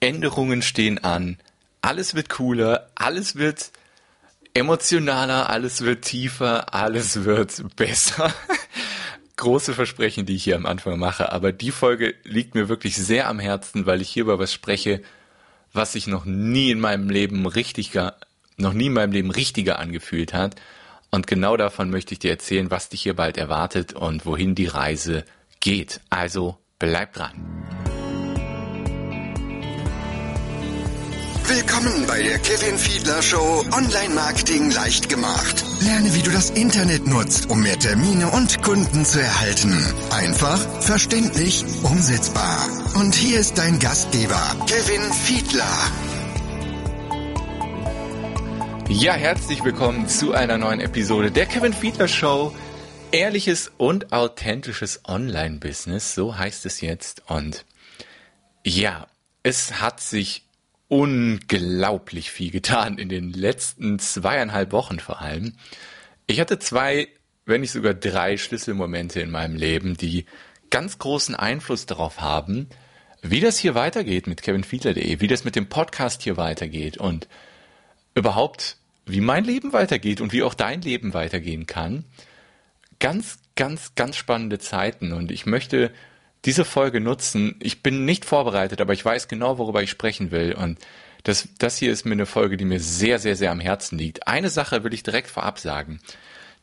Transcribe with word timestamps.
Änderungen 0.00 0.62
stehen 0.62 1.02
an, 1.02 1.38
alles 1.82 2.14
wird 2.14 2.28
cooler, 2.28 2.90
alles 2.94 3.36
wird 3.36 3.70
emotionaler, 4.54 5.50
alles 5.50 5.82
wird 5.82 6.04
tiefer, 6.04 6.74
alles 6.74 7.24
wird 7.24 7.76
besser. 7.76 8.32
Große 9.36 9.74
Versprechen, 9.74 10.24
die 10.24 10.36
ich 10.36 10.44
hier 10.44 10.56
am 10.56 10.66
Anfang 10.66 10.98
mache, 10.98 11.30
aber 11.30 11.52
die 11.52 11.70
Folge 11.70 12.14
liegt 12.24 12.54
mir 12.54 12.68
wirklich 12.68 12.96
sehr 12.96 13.28
am 13.28 13.38
Herzen, 13.38 13.84
weil 13.84 14.00
ich 14.00 14.08
hier 14.08 14.22
über 14.22 14.38
was 14.38 14.52
spreche, 14.52 15.02
was 15.72 15.92
sich 15.92 16.06
noch 16.06 16.24
nie 16.24 16.70
in 16.70 16.80
meinem 16.80 17.10
Leben 17.10 17.46
richtiger, 17.46 18.16
noch 18.56 18.72
nie 18.72 18.86
in 18.86 18.94
meinem 18.94 19.12
Leben 19.12 19.30
richtiger 19.30 19.78
angefühlt 19.78 20.32
hat. 20.32 20.56
Und 21.10 21.26
genau 21.26 21.56
davon 21.56 21.90
möchte 21.90 22.14
ich 22.14 22.18
dir 22.18 22.30
erzählen, 22.30 22.70
was 22.70 22.88
dich 22.88 23.02
hier 23.02 23.14
bald 23.14 23.36
erwartet 23.36 23.92
und 23.92 24.26
wohin 24.26 24.54
die 24.54 24.66
Reise 24.66 25.24
geht. 25.60 26.00
Also 26.10 26.56
bleib 26.78 27.12
dran. 27.12 27.85
Willkommen 31.48 32.08
bei 32.08 32.24
der 32.24 32.40
Kevin 32.40 32.76
Fiedler 32.76 33.22
Show 33.22 33.64
Online 33.70 34.12
Marketing 34.12 34.72
leicht 34.72 35.08
gemacht. 35.08 35.64
Lerne, 35.80 36.12
wie 36.12 36.22
du 36.22 36.32
das 36.32 36.50
Internet 36.50 37.06
nutzt, 37.06 37.48
um 37.48 37.62
mehr 37.62 37.78
Termine 37.78 38.28
und 38.30 38.60
Kunden 38.64 39.04
zu 39.04 39.20
erhalten. 39.20 39.72
Einfach, 40.10 40.58
verständlich, 40.82 41.64
umsetzbar. 41.84 42.66
Und 42.96 43.14
hier 43.14 43.38
ist 43.38 43.58
dein 43.58 43.78
Gastgeber, 43.78 44.56
Kevin 44.66 45.12
Fiedler. 45.12 45.78
Ja, 48.88 49.12
herzlich 49.12 49.62
willkommen 49.62 50.08
zu 50.08 50.32
einer 50.32 50.58
neuen 50.58 50.80
Episode 50.80 51.30
der 51.30 51.46
Kevin 51.46 51.72
Fiedler 51.72 52.08
Show. 52.08 52.56
Ehrliches 53.12 53.70
und 53.76 54.12
authentisches 54.12 55.02
Online-Business, 55.06 56.12
so 56.12 56.36
heißt 56.36 56.66
es 56.66 56.80
jetzt. 56.80 57.22
Und 57.28 57.64
ja, 58.64 59.06
es 59.44 59.80
hat 59.80 60.00
sich 60.00 60.45
unglaublich 60.88 62.30
viel 62.30 62.50
getan 62.50 62.98
in 62.98 63.08
den 63.08 63.32
letzten 63.32 63.98
zweieinhalb 63.98 64.72
Wochen 64.72 65.00
vor 65.00 65.20
allem. 65.20 65.54
Ich 66.26 66.40
hatte 66.40 66.58
zwei, 66.58 67.08
wenn 67.44 67.60
nicht 67.60 67.72
sogar 67.72 67.94
drei 67.94 68.36
Schlüsselmomente 68.36 69.20
in 69.20 69.30
meinem 69.30 69.56
Leben, 69.56 69.96
die 69.96 70.26
ganz 70.70 70.98
großen 70.98 71.34
Einfluss 71.34 71.86
darauf 71.86 72.20
haben, 72.20 72.68
wie 73.22 73.40
das 73.40 73.58
hier 73.58 73.74
weitergeht 73.74 74.26
mit 74.26 74.42
kevinfiedler.de, 74.42 75.20
wie 75.20 75.26
das 75.26 75.44
mit 75.44 75.56
dem 75.56 75.68
Podcast 75.68 76.22
hier 76.22 76.36
weitergeht 76.36 76.98
und 76.98 77.28
überhaupt, 78.14 78.76
wie 79.04 79.20
mein 79.20 79.44
Leben 79.44 79.72
weitergeht 79.72 80.20
und 80.20 80.32
wie 80.32 80.42
auch 80.42 80.54
dein 80.54 80.82
Leben 80.82 81.14
weitergehen 81.14 81.66
kann. 81.66 82.04
Ganz, 82.98 83.38
ganz, 83.56 83.94
ganz 83.94 84.16
spannende 84.16 84.58
Zeiten 84.58 85.12
und 85.12 85.30
ich 85.30 85.46
möchte 85.46 85.92
diese 86.46 86.64
Folge 86.64 87.00
nutzen. 87.00 87.56
Ich 87.60 87.82
bin 87.82 88.04
nicht 88.04 88.24
vorbereitet, 88.24 88.80
aber 88.80 88.92
ich 88.92 89.04
weiß 89.04 89.28
genau, 89.28 89.58
worüber 89.58 89.82
ich 89.82 89.90
sprechen 89.90 90.30
will. 90.30 90.54
Und 90.54 90.78
das, 91.24 91.48
das 91.58 91.76
hier 91.76 91.90
ist 91.90 92.06
mir 92.06 92.12
eine 92.12 92.24
Folge, 92.24 92.56
die 92.56 92.64
mir 92.64 92.78
sehr, 92.78 93.18
sehr, 93.18 93.34
sehr 93.34 93.50
am 93.50 93.58
Herzen 93.58 93.98
liegt. 93.98 94.28
Eine 94.28 94.48
Sache 94.48 94.84
will 94.84 94.94
ich 94.94 95.02
direkt 95.02 95.28
vorab 95.28 95.58
sagen. 95.58 96.00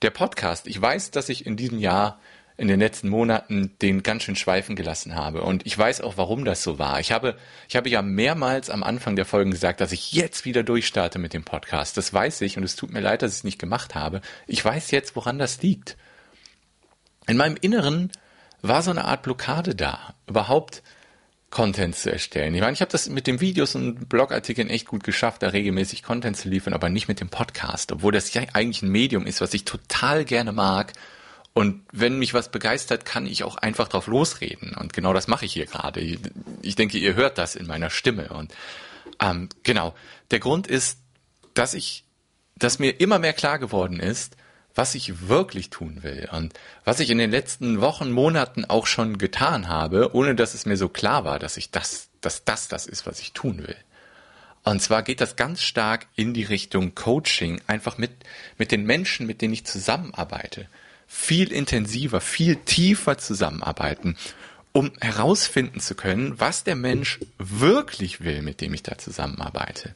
Der 0.02 0.09
Podcast, 0.09 0.67
ich 0.67 0.81
weiß, 0.81 1.12
dass 1.12 1.28
ich 1.28 1.45
in 1.45 1.58
diesem 1.58 1.80
Jahr, 1.80 2.20
in 2.56 2.67
den 2.67 2.80
letzten 2.80 3.09
Monaten 3.09 3.75
den 3.81 4.03
ganz 4.03 4.23
schön 4.23 4.38
schweifen 4.38 4.78
gelassen 4.78 5.16
habe. 5.16 5.42
Und 5.42 5.66
ich 5.66 5.78
weiß 5.78 6.00
auch, 6.02 6.16
warum 6.16 6.45
das 6.45 6.64
so 6.64 6.80
war. 6.80 7.00
Ich 7.02 7.12
habe, 7.12 7.36
ich 7.68 7.75
habe 7.75 7.90
ja 7.90 8.02
mehrmals 8.02 8.70
am 8.70 8.84
Anfang 8.84 9.18
der 9.18 9.25
Folgen 9.25 9.52
gesagt, 9.52 9.81
dass 9.81 9.92
ich 9.92 10.14
jetzt 10.14 10.45
wieder 10.45 10.64
durchstarte 10.64 11.20
mit 11.20 11.34
dem 11.34 11.44
Podcast. 11.44 11.97
Das 11.97 12.14
weiß 12.14 12.42
ich 12.42 12.56
und 12.56 12.64
es 12.64 12.78
tut 12.78 12.94
mir 12.94 13.02
leid, 13.02 13.22
dass 13.22 13.31
ich 13.31 13.40
es 13.40 13.44
nicht 13.44 13.59
gemacht 13.59 13.95
habe. 13.95 14.22
Ich 14.47 14.64
weiß 14.64 14.92
jetzt, 14.92 15.16
woran 15.18 15.40
das 15.40 15.62
liegt. 15.62 15.97
In 17.28 17.38
meinem 17.38 17.58
Inneren 17.59 18.12
war 18.64 18.81
so 18.81 18.92
eine 18.92 19.06
Art 19.06 19.22
Blockade 19.22 19.75
da, 19.75 20.16
überhaupt 20.28 20.81
Content 21.52 21.95
zu 21.95 22.11
erstellen. 22.11 22.56
Ich 22.56 22.61
meine, 22.61 22.73
ich 22.73 22.81
habe 22.81 22.92
das 22.92 23.08
mit 23.09 23.28
den 23.28 23.39
Videos 23.39 23.75
und 23.75 24.09
Blogartikeln 24.09 24.69
echt 24.69 24.88
gut 24.88 25.03
geschafft, 25.03 25.44
da 25.44 25.50
regelmäßig 25.50 26.02
Content 26.02 26.36
zu 26.36 26.50
liefern, 26.50 26.73
aber 26.73 26.89
nicht 26.89 27.08
mit 27.08 27.19
dem 27.19 27.30
Podcast, 27.30 27.91
obwohl 27.91 28.11
das 28.11 28.34
ja 28.34 28.41
eigentlich 28.53 28.81
ein 28.81 28.89
Medium 28.89 29.28
ist, 29.28 29.39
was 29.39 29.53
ich 29.53 29.64
total 29.64 30.25
gerne 30.25 30.52
mag. 30.52 30.94
Und 31.53 31.84
wenn 31.91 32.18
mich 32.18 32.34
was 32.34 32.50
begeistert, 32.50 33.06
kann 33.06 33.28
ich 33.28 33.44
auch 33.44 33.57
einfach 33.57 33.88
drauf 33.88 34.07
losreden. 34.07 34.74
Und 34.74 34.94
genau 34.94 35.13
das 35.13 35.28
mache 35.28 35.45
ich 35.45 35.53
hier 35.53 35.68
gerade. 35.68 36.00
Ich 36.63 36.75
denke, 36.75 36.97
ihr 36.97 37.13
hört 37.13 37.38
das 37.38 37.56
in 37.56 37.68
meiner 37.68 37.91
Stimme. 37.91 38.30
Und 38.30 38.51
ähm, 39.22 39.50
genau, 39.62 39.94
der 40.31 40.40
Grund 40.40 40.66
ist, 40.66 40.97
dass 41.53 41.75
ich, 41.75 42.06
dass 42.56 42.80
mir 42.80 43.00
immer 43.00 43.19
mehr 43.19 43.34
klar 43.34 43.59
geworden 43.59 44.00
ist, 44.00 44.35
was 44.75 44.95
ich 44.95 45.28
wirklich 45.28 45.69
tun 45.69 46.01
will 46.01 46.28
und 46.31 46.53
was 46.84 47.00
ich 47.00 47.09
in 47.09 47.17
den 47.17 47.31
letzten 47.31 47.81
Wochen, 47.81 48.11
Monaten 48.11 48.66
auch 48.66 48.88
schon 48.88 49.17
getan 49.17 49.67
habe, 49.67 50.16
ohne 50.16 50.35
dass 50.35 50.53
es 50.53 50.66
mir 50.66 50.78
so 50.78 50.89
klar 50.89 51.25
war, 51.25 51.39
dass 51.39 51.57
ich 51.57 51.72
das, 51.72 52.09
dass 52.22 52.44
das 52.44 52.67
das 52.67 52.88
ist, 52.88 53.06
was 53.06 53.19
ich 53.19 53.33
tun 53.33 53.59
will. 53.59 53.75
Und 54.63 54.81
zwar 54.81 55.03
geht 55.03 55.22
das 55.22 55.35
ganz 55.35 55.62
stark 55.62 56.07
in 56.16 56.33
die 56.33 56.44
Richtung 56.44 56.95
Coaching, 56.95 57.62
einfach 57.67 57.97
mit, 57.97 58.12
mit 58.57 58.72
den 58.72 58.85
Menschen, 58.85 59.28
mit 59.28 59.41
denen 59.41 59.53
ich 59.53 59.66
zusammenarbeite. 59.66 60.67
Viel 61.06 61.51
intensiver, 61.51 62.22
viel 62.22 62.56
tiefer 62.56 63.17
zusammenarbeiten, 63.17 64.17
um 64.72 64.91
herausfinden 65.01 65.81
zu 65.81 65.95
können, 65.95 66.39
was 66.39 66.63
der 66.63 66.75
Mensch 66.75 67.19
wirklich 67.38 68.22
will, 68.22 68.41
mit 68.41 68.62
dem 68.62 68.73
ich 68.73 68.83
da 68.83 68.97
zusammenarbeite. 68.97 69.94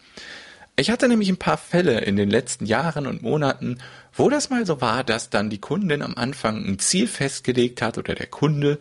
Ich 0.79 0.91
hatte 0.91 1.07
nämlich 1.07 1.29
ein 1.29 1.37
paar 1.37 1.57
Fälle 1.57 2.01
in 2.01 2.15
den 2.17 2.29
letzten 2.29 2.67
Jahren 2.67 3.07
und 3.07 3.23
Monaten, 3.23 3.79
wo 4.13 4.29
das 4.29 4.51
mal 4.51 4.63
so 4.63 4.79
war, 4.79 5.03
dass 5.03 5.31
dann 5.31 5.49
die 5.49 5.57
Kundin 5.57 6.03
am 6.03 6.13
Anfang 6.13 6.63
ein 6.63 6.77
Ziel 6.77 7.07
festgelegt 7.07 7.81
hat 7.81 7.97
oder 7.97 8.13
der 8.13 8.27
Kunde 8.27 8.79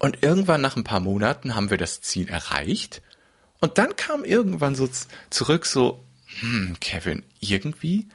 und 0.00 0.24
irgendwann 0.24 0.60
nach 0.60 0.76
ein 0.76 0.82
paar 0.82 0.98
Monaten 0.98 1.54
haben 1.54 1.70
wir 1.70 1.78
das 1.78 2.00
Ziel 2.00 2.28
erreicht 2.28 3.00
und 3.60 3.78
dann 3.78 3.94
kam 3.94 4.24
irgendwann 4.24 4.74
so 4.74 4.88
zurück 5.30 5.66
so, 5.66 6.02
hm, 6.40 6.76
Kevin, 6.80 7.22
irgendwie 7.38 8.08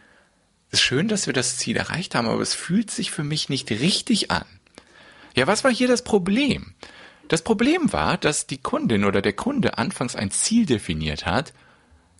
ist 0.71 0.81
schön, 0.81 1.07
dass 1.07 1.25
wir 1.25 1.33
das 1.33 1.55
Ziel 1.57 1.77
erreicht 1.77 2.15
haben, 2.15 2.27
aber 2.27 2.41
es 2.41 2.53
fühlt 2.53 2.91
sich 2.91 3.11
für 3.11 3.23
mich 3.23 3.47
nicht 3.47 3.71
richtig 3.71 4.29
an. 4.29 4.45
Ja, 5.37 5.47
was 5.47 5.63
war 5.63 5.71
hier 5.71 5.87
das 5.87 6.03
Problem? 6.03 6.73
Das 7.29 7.43
Problem 7.43 7.93
war, 7.93 8.17
dass 8.17 8.45
die 8.45 8.57
Kundin 8.57 9.05
oder 9.05 9.21
der 9.21 9.33
Kunde 9.33 9.77
anfangs 9.77 10.17
ein 10.17 10.31
Ziel 10.31 10.65
definiert 10.65 11.25
hat 11.25 11.53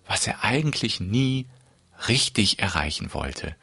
was 0.08 0.28
er 0.28 0.44
eigentlich 0.44 1.00
nie 1.00 1.48
richtig 2.08 2.60
erreichen 2.60 3.14
wollte. 3.14 3.56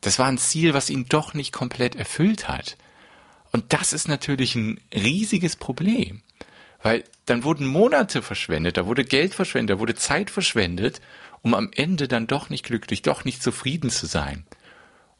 Das 0.00 0.18
war 0.18 0.26
ein 0.26 0.38
Ziel, 0.38 0.74
was 0.74 0.90
ihn 0.90 1.06
doch 1.08 1.34
nicht 1.34 1.52
komplett 1.52 1.94
erfüllt 1.94 2.48
hat. 2.48 2.76
Und 3.52 3.72
das 3.72 3.92
ist 3.92 4.08
natürlich 4.08 4.54
ein 4.54 4.80
riesiges 4.94 5.56
Problem. 5.56 6.22
Weil 6.82 7.04
dann 7.26 7.44
wurden 7.44 7.66
Monate 7.66 8.22
verschwendet, 8.22 8.76
da 8.76 8.86
wurde 8.86 9.04
Geld 9.04 9.34
verschwendet, 9.34 9.76
da 9.76 9.80
wurde 9.80 9.94
Zeit 9.94 10.30
verschwendet, 10.30 11.00
um 11.42 11.54
am 11.54 11.70
Ende 11.74 12.08
dann 12.08 12.26
doch 12.26 12.48
nicht 12.48 12.64
glücklich, 12.64 13.02
doch 13.02 13.24
nicht 13.24 13.42
zufrieden 13.42 13.90
zu 13.90 14.06
sein. 14.06 14.46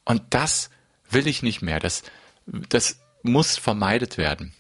Und 0.05 0.23
das 0.31 0.71
will 1.11 1.27
ich 1.27 1.43
nicht 1.43 1.61
mehr. 1.61 1.81
Das, 1.81 2.03
das 2.47 3.01
muss 3.23 3.59
vermeidet 3.59 4.17
werden. 4.17 4.55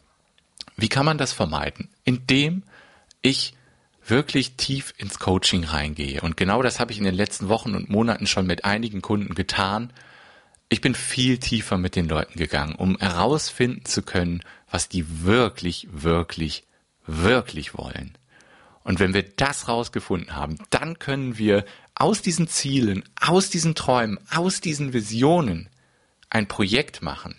Wie 0.77 0.89
kann 0.89 1.07
man 1.07 1.19
das 1.19 1.33
vermeiden? 1.33 1.89
Indem 2.05 2.63
ich 3.23 3.55
wirklich 4.11 4.57
tief 4.57 4.93
ins 4.99 5.19
Coaching 5.19 5.65
reingehe. 5.65 6.21
Und 6.21 6.37
genau 6.37 6.63
das 6.63 6.81
habe 6.81 6.93
ich 6.93 6.99
in 6.99 7.05
den 7.05 7.15
letzten 7.15 7.49
Wochen 7.49 7.75
und 7.75 7.89
Monaten 7.89 8.27
schon 8.27 8.47
mit 8.47 8.65
einigen 8.65 9.01
Kunden 9.03 9.35
getan. 9.35 9.93
Ich 10.69 10.81
bin 10.81 10.95
viel 10.95 11.39
tiefer 11.39 11.79
mit 11.79 11.97
den 11.97 12.09
Leuten 12.09 12.39
gegangen, 12.39 12.75
um 12.75 12.99
herausfinden 12.99 13.85
zu 13.85 14.03
können, 14.03 14.43
was 14.71 14.89
die 14.89 15.25
wirklich, 15.25 15.89
wirklich, 15.91 16.65
wirklich 17.07 17.77
wollen. 17.77 18.17
Und 18.83 18.99
wenn 18.99 19.15
wir 19.15 19.23
das 19.23 19.69
rausgefunden 19.69 20.35
haben, 20.35 20.59
dann 20.71 20.99
können 20.99 21.39
wir 21.39 21.65
aus 21.95 22.23
diesen 22.23 22.49
Zielen, 22.49 23.05
aus 23.21 23.51
diesen 23.51 23.75
Träumen, 23.75 24.19
aus 24.31 24.61
diesen 24.61 24.93
Visionen 24.93 25.69
ein 26.31 26.49
Projekt 26.49 27.03
machen 27.03 27.37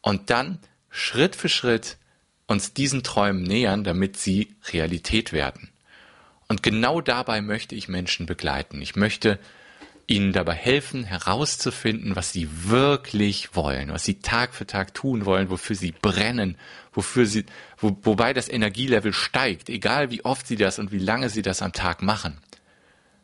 und 0.00 0.30
dann 0.30 0.58
Schritt 0.90 1.36
für 1.36 1.48
Schritt 1.48 1.98
uns 2.46 2.72
diesen 2.72 3.02
Träumen 3.02 3.42
nähern, 3.42 3.84
damit 3.84 4.16
sie 4.16 4.54
Realität 4.72 5.32
werden. 5.32 5.70
Und 6.48 6.62
genau 6.62 7.00
dabei 7.02 7.42
möchte 7.42 7.74
ich 7.74 7.88
Menschen 7.88 8.24
begleiten. 8.24 8.80
Ich 8.80 8.96
möchte 8.96 9.38
ihnen 10.06 10.32
dabei 10.32 10.54
helfen, 10.54 11.04
herauszufinden, 11.04 12.16
was 12.16 12.32
sie 12.32 12.48
wirklich 12.64 13.54
wollen, 13.54 13.92
was 13.92 14.04
sie 14.04 14.20
Tag 14.20 14.54
für 14.54 14.66
Tag 14.66 14.94
tun 14.94 15.26
wollen, 15.26 15.50
wofür 15.50 15.76
sie 15.76 15.92
brennen, 15.92 16.56
wofür 16.92 17.26
sie, 17.26 17.44
wo, 17.76 17.94
wobei 18.02 18.32
das 18.32 18.48
Energielevel 18.48 19.12
steigt, 19.12 19.68
egal 19.68 20.10
wie 20.10 20.24
oft 20.24 20.46
sie 20.46 20.56
das 20.56 20.78
und 20.78 20.90
wie 20.92 20.98
lange 20.98 21.28
sie 21.28 21.42
das 21.42 21.60
am 21.60 21.74
Tag 21.74 22.00
machen. 22.00 22.38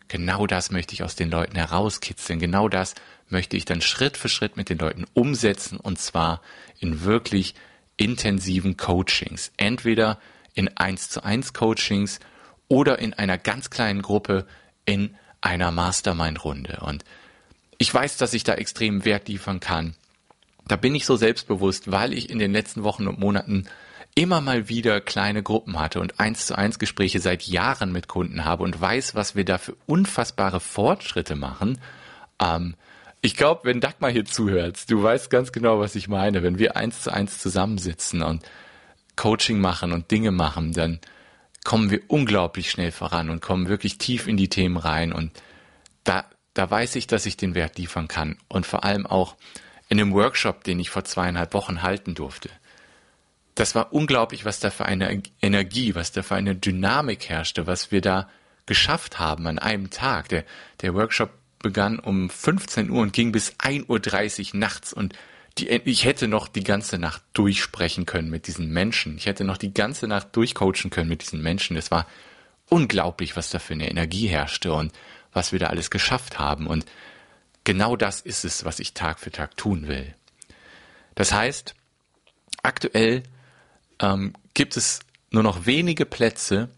Genau 0.09 0.47
das 0.47 0.71
möchte 0.71 0.93
ich 0.93 1.03
aus 1.03 1.17
den 1.17 1.31
Leuten 1.31 1.57
herauskitzeln. 1.57 2.39
Genau 2.39 2.69
das 2.69 2.95
möchte 3.31 3.57
ich 3.57 3.65
dann 3.65 3.81
Schritt 3.81 4.19
für 4.19 4.29
Schritt 4.29 4.59
mit 4.59 4.69
den 4.69 4.77
Leuten 4.77 5.07
umsetzen 5.15 5.79
und 5.81 5.99
zwar 5.99 6.43
in 6.79 7.05
wirklich 7.05 7.55
intensiven 7.97 8.77
Coachings. 8.77 9.53
Entweder 9.57 10.21
in 10.53 10.69
1 10.77 11.09
zu 11.09 11.25
1 11.25 11.55
Coachings 11.55 12.21
oder 12.69 12.99
in 12.99 13.15
einer 13.15 13.39
ganz 13.39 13.71
kleinen 13.71 14.03
Gruppe 14.03 14.47
in 14.85 15.15
einer 15.41 15.71
Mastermind-Runde. 15.71 16.81
Und 16.81 17.05
ich 17.79 17.93
weiß, 17.93 18.17
dass 18.17 18.35
ich 18.35 18.45
da 18.45 18.55
extrem 18.55 19.05
Wert 19.05 19.29
liefern 19.29 19.61
kann. 19.61 19.95
Da 20.67 20.77
bin 20.77 20.95
ich 20.95 21.05
so 21.05 21.17
selbstbewusst, 21.17 21.91
weil 21.91 22.15
ich 22.15 22.31
in 22.31 22.39
den 22.39 22.53
letzten 22.53 22.83
Wochen 22.83 23.07
und 23.07 23.19
Monaten 23.19 23.69
immer 24.15 24.41
mal 24.41 24.69
wieder 24.69 25.01
kleine 25.01 25.43
Gruppen 25.43 25.79
hatte 25.79 26.01
und 26.01 26.21
eins 26.21 26.47
zu 26.47 26.57
eins 26.57 26.79
Gespräche 26.79 27.21
seit 27.21 27.43
Jahren 27.43 27.93
mit 27.93 28.09
Kunden 28.09 28.45
habe 28.45 28.63
und 28.63 28.81
weiß, 28.81 29.15
was 29.15 29.35
wir 29.35 29.45
da 29.45 29.59
für 29.59 29.77
unfassbare 29.87 30.61
Fortschritte 30.61 31.35
machen. 31.35 31.81
Ähm, 32.41 32.75
ich 33.21 33.37
glaube, 33.37 33.63
wenn 33.65 33.81
Dagmar 33.81 34.11
hier 34.11 34.25
zuhört, 34.25 34.91
du 34.91 35.03
weißt 35.03 35.31
ganz 35.31 35.51
genau, 35.51 35.81
was 35.81 35.95
ich 35.95 36.09
meine. 36.09 36.43
Wenn 36.43 36.59
wir 36.59 36.77
eins 36.77 37.03
zu 37.03 37.13
eins 37.13 37.39
zusammensitzen 37.39 38.23
und 38.23 38.43
Coaching 39.17 39.61
machen 39.61 39.93
und 39.93 40.11
Dinge 40.11 40.31
machen, 40.31 40.73
dann 40.73 41.01
kommen 41.65 41.91
wir 41.91 42.03
unglaublich 42.09 42.71
schnell 42.71 42.93
voran 42.93 43.31
und 43.31 43.41
kommen 43.41 43.69
wirklich 43.69 43.99
tief 43.99 44.29
in 44.29 44.37
die 44.37 44.49
Themen 44.49 44.77
rein 44.77 45.13
und 45.13 45.33
da, 46.05 46.25
da 46.53 46.71
weiß 46.71 46.97
ich, 46.97 47.07
dass 47.07 47.27
ich 47.27 47.37
den 47.37 47.55
Wert 47.55 47.79
liefern 47.79 48.07
kann 48.07 48.37
und 48.49 48.67
vor 48.67 48.85
allem 48.85 49.07
auch 49.07 49.35
in 49.89 50.01
einem 50.01 50.13
Workshop, 50.13 50.65
den 50.65 50.79
ich 50.79 50.91
vor 50.91 51.05
zweieinhalb 51.05 51.55
Wochen 51.55 51.83
halten 51.83 52.15
durfte. 52.15 52.51
Das 53.55 53.75
war 53.75 53.93
unglaublich, 53.93 54.45
was 54.45 54.61
da 54.61 54.71
für 54.71 54.87
eine 54.87 55.23
Energie, 55.41 55.95
was 55.95 56.13
da 56.13 56.23
für 56.23 56.35
eine 56.35 56.55
Dynamik 56.55 57.29
herrschte, 57.29 57.67
was 57.67 57.93
wir 57.93 58.01
da 58.01 58.29
geschafft 58.67 59.19
haben 59.19 59.47
an 59.47 59.59
einem 59.59 59.91
Tag. 59.91 60.29
Der, 60.29 60.45
der 60.81 60.95
Workshop 60.95 61.31
begann 61.61 61.99
um 61.99 62.29
15 62.29 62.91
Uhr 62.91 63.01
und 63.01 63.13
ging 63.13 63.33
bis 63.33 63.53
1.30 63.55 64.55
Uhr 64.55 64.61
nachts 64.61 64.93
und 64.93 65.15
die, 65.59 65.69
ich 65.69 66.05
hätte 66.05 66.29
noch 66.29 66.49
die 66.49 66.65
ganze 66.65 66.99
Nacht 66.99 67.23
durchsprechen 67.33 68.07
können 68.07 68.31
mit 68.31 68.47
diesen 68.47 68.71
Menschen. 68.71 69.17
Ich 69.17 69.27
hätte 69.27 69.45
noch 69.45 69.57
die 69.57 69.73
ganze 69.73 70.09
Nacht 70.09 70.35
durchcoachen 70.35 70.91
können 70.91 71.09
mit 71.09 71.23
diesen 71.23 71.43
Menschen. 71.43 71.77
Es 71.77 71.91
war 71.91 72.07
unglaublich, 72.69 73.37
was 73.37 73.51
da 73.51 73.59
für 73.59 73.75
eine 73.75 73.89
Energie 73.89 74.27
herrschte 74.27 74.73
und 74.73 74.93
was 75.33 75.53
wir 75.53 75.59
da 75.59 75.67
alles 75.69 75.91
geschafft 75.91 76.39
haben. 76.39 76.67
Und 76.67 76.87
genau 77.63 77.97
das 77.97 78.21
ist 78.21 78.45
es, 78.45 78.65
was 78.65 78.81
ich 78.81 78.95
Tag 78.95 79.21
für 79.21 79.31
Tag 79.31 79.57
tun 79.57 79.87
will. 79.87 80.15
Das 81.15 81.33
heißt, 81.33 81.75
aktuell 82.63 83.23
ähm, 84.01 84.33
gibt 84.55 84.77
es 84.77 85.01
nur 85.31 85.43
noch 85.43 85.67
wenige 85.67 86.07
Plätze 86.07 86.69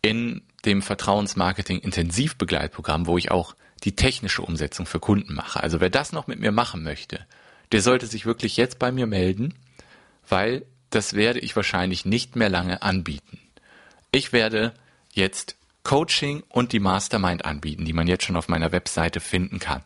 in 0.00 0.42
dem 0.64 0.80
Vertrauensmarketing 0.80 1.80
Intensivbegleitprogramm, 1.80 3.06
wo 3.06 3.18
ich 3.18 3.30
auch 3.30 3.54
die 3.82 3.96
technische 3.96 4.42
Umsetzung 4.42 4.86
für 4.86 5.00
Kunden 5.00 5.34
mache. 5.34 5.62
Also 5.62 5.80
wer 5.80 5.90
das 5.90 6.12
noch 6.12 6.26
mit 6.26 6.40
mir 6.40 6.52
machen 6.52 6.82
möchte, 6.82 7.26
der 7.72 7.82
sollte 7.82 8.06
sich 8.06 8.26
wirklich 8.26 8.56
jetzt 8.56 8.78
bei 8.78 8.92
mir 8.92 9.06
melden, 9.06 9.54
weil 10.28 10.64
das 10.90 11.14
werde 11.14 11.40
ich 11.40 11.56
wahrscheinlich 11.56 12.04
nicht 12.04 12.36
mehr 12.36 12.48
lange 12.48 12.82
anbieten. 12.82 13.38
Ich 14.12 14.32
werde 14.32 14.74
jetzt 15.12 15.56
Coaching 15.82 16.42
und 16.48 16.72
die 16.72 16.80
Mastermind 16.80 17.44
anbieten, 17.44 17.84
die 17.84 17.92
man 17.92 18.06
jetzt 18.06 18.24
schon 18.24 18.36
auf 18.36 18.48
meiner 18.48 18.72
Webseite 18.72 19.20
finden 19.20 19.58
kann. 19.58 19.82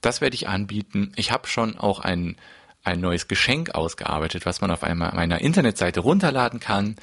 Das 0.00 0.20
werde 0.20 0.34
ich 0.34 0.48
anbieten. 0.48 1.12
Ich 1.16 1.32
habe 1.32 1.48
schon 1.48 1.76
auch 1.76 2.00
ein, 2.00 2.36
ein 2.84 3.00
neues 3.00 3.26
Geschenk 3.26 3.74
ausgearbeitet, 3.74 4.46
was 4.46 4.60
man 4.60 4.70
auf 4.70 4.84
einer, 4.84 5.14
meiner 5.14 5.40
Internetseite 5.40 6.00
runterladen 6.00 6.60
kann. 6.60 6.96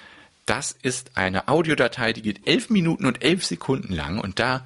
Das 0.45 0.71
ist 0.71 1.17
eine 1.17 1.47
Audiodatei, 1.47 2.13
die 2.13 2.21
geht 2.21 2.47
elf 2.47 2.69
Minuten 2.69 3.05
und 3.05 3.23
elf 3.23 3.45
Sekunden 3.45 3.93
lang 3.93 4.19
und 4.19 4.39
da 4.39 4.65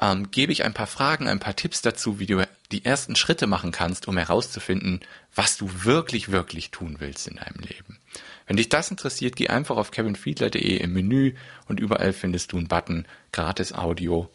ähm, 0.00 0.30
gebe 0.30 0.52
ich 0.52 0.64
ein 0.64 0.74
paar 0.74 0.86
Fragen, 0.86 1.28
ein 1.28 1.40
paar 1.40 1.56
Tipps 1.56 1.82
dazu, 1.82 2.18
wie 2.18 2.26
du 2.26 2.46
die 2.70 2.84
ersten 2.84 3.16
Schritte 3.16 3.46
machen 3.46 3.72
kannst, 3.72 4.08
um 4.08 4.16
herauszufinden, 4.16 5.00
was 5.34 5.56
du 5.56 5.84
wirklich, 5.84 6.30
wirklich 6.30 6.70
tun 6.70 6.96
willst 6.98 7.26
in 7.28 7.36
deinem 7.36 7.60
Leben. 7.60 7.98
Wenn 8.46 8.56
dich 8.56 8.68
das 8.68 8.90
interessiert, 8.90 9.36
geh 9.36 9.48
einfach 9.48 9.76
auf 9.76 9.90
kevinfiedler.de 9.90 10.76
im 10.76 10.92
Menü 10.92 11.34
und 11.66 11.80
überall 11.80 12.12
findest 12.12 12.52
du 12.52 12.58
einen 12.58 12.68
Button 12.68 13.06
gratis 13.32 13.72
Audio 13.72 14.30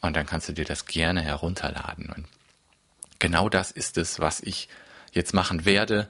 und 0.00 0.16
dann 0.16 0.26
kannst 0.26 0.48
du 0.48 0.52
dir 0.52 0.64
das 0.64 0.86
gerne 0.86 1.22
herunterladen. 1.22 2.12
Und 2.14 2.26
genau 3.18 3.48
das 3.48 3.70
ist 3.70 3.98
es, 3.98 4.20
was 4.20 4.40
ich 4.40 4.68
jetzt 5.12 5.34
machen 5.34 5.64
werde 5.64 6.08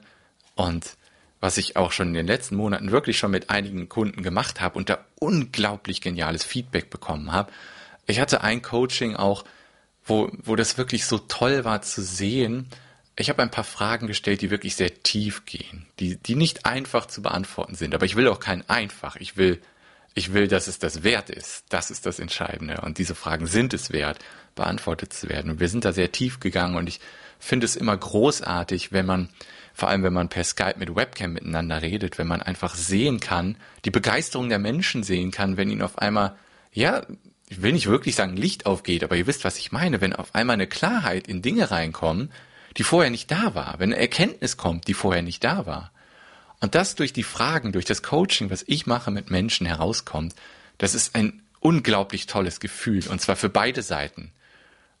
und 0.55 0.97
was 1.39 1.57
ich 1.57 1.77
auch 1.77 1.91
schon 1.91 2.09
in 2.09 2.13
den 2.15 2.27
letzten 2.27 2.55
Monaten 2.55 2.91
wirklich 2.91 3.17
schon 3.17 3.31
mit 3.31 3.49
einigen 3.49 3.89
Kunden 3.89 4.23
gemacht 4.23 4.59
habe 4.59 4.77
und 4.77 4.89
da 4.89 5.05
unglaublich 5.19 6.01
geniales 6.01 6.43
Feedback 6.43 6.89
bekommen 6.89 7.31
habe 7.31 7.51
ich 8.07 8.19
hatte 8.19 8.41
ein 8.41 8.61
Coaching 8.61 9.15
auch, 9.15 9.43
wo, 10.05 10.31
wo 10.43 10.55
das 10.55 10.77
wirklich 10.77 11.05
so 11.05 11.17
toll 11.17 11.65
war 11.65 11.81
zu 11.81 12.01
sehen. 12.01 12.67
Ich 13.17 13.29
habe 13.29 13.41
ein 13.41 13.51
paar 13.51 13.63
Fragen 13.63 14.07
gestellt, 14.07 14.41
die 14.41 14.49
wirklich 14.49 14.75
sehr 14.75 15.03
tief 15.03 15.45
gehen, 15.45 15.85
die, 15.99 16.17
die 16.17 16.35
nicht 16.35 16.65
einfach 16.65 17.07
zu 17.07 17.21
beantworten 17.21 17.75
sind. 17.75 17.93
Aber 17.93 18.05
ich 18.05 18.15
will 18.15 18.27
auch 18.27 18.39
kein 18.39 18.67
einfach. 18.69 19.17
Ich 19.17 19.35
will, 19.37 19.61
ich 20.13 20.33
will, 20.33 20.47
dass 20.47 20.67
es 20.67 20.79
das 20.79 21.03
wert 21.03 21.29
ist. 21.29 21.65
Das 21.69 21.91
ist 21.91 22.05
das 22.05 22.19
Entscheidende. 22.19 22.81
Und 22.81 22.97
diese 22.97 23.15
Fragen 23.15 23.47
sind 23.47 23.73
es 23.73 23.91
wert, 23.91 24.19
beantwortet 24.55 25.11
zu 25.13 25.29
werden. 25.29 25.51
Und 25.51 25.59
wir 25.59 25.69
sind 25.69 25.83
da 25.83 25.91
sehr 25.91 26.11
tief 26.11 26.39
gegangen 26.39 26.75
und 26.75 26.87
ich 26.87 26.99
finde 27.39 27.65
es 27.65 27.75
immer 27.75 27.95
großartig, 27.95 28.91
wenn 28.91 29.05
man, 29.05 29.29
vor 29.73 29.89
allem 29.89 30.03
wenn 30.03 30.13
man 30.13 30.29
per 30.29 30.43
Skype 30.43 30.75
mit 30.77 30.95
Webcam 30.95 31.33
miteinander 31.33 31.81
redet, 31.81 32.17
wenn 32.17 32.27
man 32.27 32.41
einfach 32.41 32.75
sehen 32.75 33.19
kann, 33.19 33.57
die 33.85 33.91
Begeisterung 33.91 34.49
der 34.49 34.59
Menschen 34.59 35.03
sehen 35.03 35.31
kann, 35.31 35.57
wenn 35.57 35.69
ihnen 35.69 35.81
auf 35.81 35.97
einmal, 35.99 36.35
ja, 36.71 37.05
ich 37.49 37.61
will 37.61 37.73
nicht 37.73 37.87
wirklich 37.87 38.15
sagen 38.15 38.35
Licht 38.35 38.65
aufgeht, 38.65 39.03
aber 39.03 39.15
ihr 39.15 39.27
wisst, 39.27 39.45
was 39.45 39.57
ich 39.57 39.71
meine, 39.71 40.01
wenn 40.01 40.13
auf 40.13 40.35
einmal 40.35 40.55
eine 40.55 40.67
Klarheit 40.67 41.27
in 41.27 41.41
Dinge 41.41 41.71
reinkommen, 41.71 42.31
die 42.75 42.83
vorher 42.83 43.09
nicht 43.09 43.31
da 43.31 43.55
war, 43.55 43.75
wenn 43.79 43.93
eine 43.93 44.01
Erkenntnis 44.01 44.57
kommt, 44.57 44.87
die 44.87 44.93
vorher 44.93 45.21
nicht 45.21 45.43
da 45.43 45.65
war. 45.65 45.91
Und 46.59 46.75
das 46.75 46.95
durch 46.95 47.13
die 47.13 47.23
Fragen, 47.23 47.71
durch 47.71 47.85
das 47.85 48.03
Coaching, 48.03 48.49
was 48.49 48.63
ich 48.67 48.85
mache 48.85 49.11
mit 49.11 49.29
Menschen 49.29 49.65
herauskommt, 49.65 50.35
das 50.77 50.93
ist 50.93 51.15
ein 51.15 51.41
unglaublich 51.59 52.27
tolles 52.27 52.59
Gefühl. 52.59 53.07
Und 53.07 53.21
zwar 53.21 53.35
für 53.35 53.49
beide 53.49 53.81
Seiten. 53.81 54.31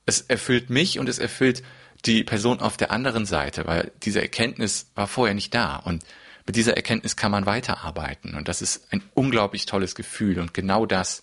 Es 0.05 0.21
erfüllt 0.21 0.69
mich 0.69 0.99
und 0.99 1.09
es 1.09 1.19
erfüllt 1.19 1.63
die 2.05 2.23
Person 2.23 2.59
auf 2.59 2.77
der 2.77 2.91
anderen 2.91 3.25
Seite, 3.25 3.65
weil 3.65 3.91
diese 4.03 4.21
Erkenntnis 4.21 4.87
war 4.95 5.07
vorher 5.07 5.35
nicht 5.35 5.53
da. 5.53 5.77
Und 5.77 6.03
mit 6.45 6.55
dieser 6.55 6.75
Erkenntnis 6.75 7.15
kann 7.15 7.31
man 7.31 7.45
weiterarbeiten. 7.45 8.35
Und 8.35 8.47
das 8.47 8.61
ist 8.61 8.87
ein 8.91 9.03
unglaublich 9.13 9.65
tolles 9.65 9.95
Gefühl. 9.95 10.39
Und 10.39 10.53
genau 10.53 10.85
das 10.85 11.21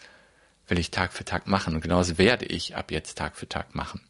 will 0.69 0.79
ich 0.79 0.91
Tag 0.91 1.13
für 1.13 1.25
Tag 1.25 1.47
machen 1.47 1.75
und 1.75 1.81
genauso 1.81 2.19
werde 2.19 2.47
ich 2.47 2.77
ab 2.77 2.91
jetzt 2.91 3.19
Tag 3.19 3.37
für 3.37 3.49
Tag 3.49 3.75
machen. 3.75 4.01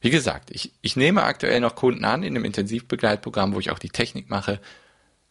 Wie 0.00 0.10
gesagt, 0.10 0.50
ich, 0.50 0.72
ich 0.82 0.96
nehme 0.96 1.22
aktuell 1.22 1.60
noch 1.60 1.74
Kunden 1.74 2.04
an 2.04 2.22
in 2.22 2.36
einem 2.36 2.44
Intensivbegleitprogramm, 2.44 3.54
wo 3.54 3.60
ich 3.60 3.70
auch 3.70 3.78
die 3.78 3.88
Technik 3.88 4.28
mache. 4.28 4.60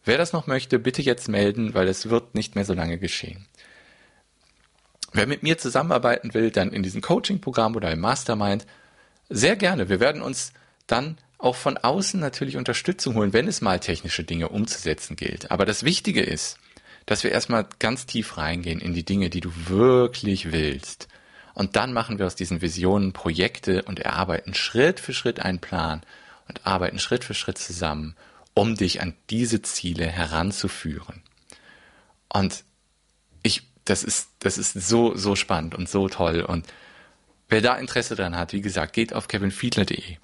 Wer 0.04 0.18
das 0.18 0.32
noch 0.32 0.46
möchte, 0.46 0.78
bitte 0.78 1.00
jetzt 1.00 1.28
melden, 1.28 1.74
weil 1.74 1.88
es 1.88 2.10
wird 2.10 2.34
nicht 2.34 2.56
mehr 2.56 2.64
so 2.64 2.74
lange 2.74 2.98
geschehen. 2.98 3.46
Wer 5.12 5.28
mit 5.28 5.44
mir 5.44 5.58
zusammenarbeiten 5.58 6.34
will, 6.34 6.50
dann 6.50 6.72
in 6.72 6.82
diesem 6.82 7.02
Coaching-Programm 7.02 7.76
oder 7.76 7.92
im 7.92 8.00
Mastermind, 8.00 8.66
sehr 9.28 9.54
gerne. 9.54 9.88
Wir 9.88 10.00
werden 10.00 10.22
uns 10.22 10.52
dann 10.88 11.18
auch 11.38 11.54
von 11.54 11.78
außen 11.78 12.18
natürlich 12.18 12.56
Unterstützung 12.56 13.14
holen, 13.14 13.32
wenn 13.32 13.46
es 13.46 13.60
mal 13.60 13.78
technische 13.78 14.24
Dinge 14.24 14.48
umzusetzen 14.48 15.14
gilt. 15.14 15.50
Aber 15.52 15.66
das 15.66 15.84
Wichtige 15.84 16.22
ist, 16.22 16.58
dass 17.06 17.24
wir 17.24 17.32
erstmal 17.32 17.66
ganz 17.78 18.06
tief 18.06 18.36
reingehen 18.36 18.80
in 18.80 18.94
die 18.94 19.04
Dinge, 19.04 19.30
die 19.30 19.40
du 19.40 19.50
wirklich 19.66 20.52
willst. 20.52 21.08
Und 21.54 21.76
dann 21.76 21.92
machen 21.92 22.18
wir 22.18 22.26
aus 22.26 22.34
diesen 22.34 22.62
Visionen 22.62 23.12
Projekte 23.12 23.82
und 23.82 24.00
erarbeiten 24.00 24.54
Schritt 24.54 25.00
für 25.00 25.12
Schritt 25.12 25.40
einen 25.40 25.60
Plan 25.60 26.02
und 26.48 26.66
arbeiten 26.66 26.98
Schritt 26.98 27.24
für 27.24 27.34
Schritt 27.34 27.58
zusammen, 27.58 28.16
um 28.54 28.76
dich 28.76 29.00
an 29.00 29.14
diese 29.30 29.62
Ziele 29.62 30.06
heranzuführen. 30.06 31.22
Und 32.28 32.64
ich, 33.42 33.62
das 33.84 34.02
ist, 34.02 34.30
das 34.40 34.58
ist 34.58 34.72
so, 34.72 35.16
so 35.16 35.36
spannend 35.36 35.74
und 35.74 35.88
so 35.88 36.08
toll. 36.08 36.40
Und 36.40 36.66
wer 37.48 37.60
da 37.60 37.76
Interesse 37.76 38.16
dran 38.16 38.36
hat, 38.36 38.52
wie 38.52 38.60
gesagt, 38.60 38.92
geht 38.92 39.12
auf 39.12 39.28
kevinfiedler.de. 39.28 40.16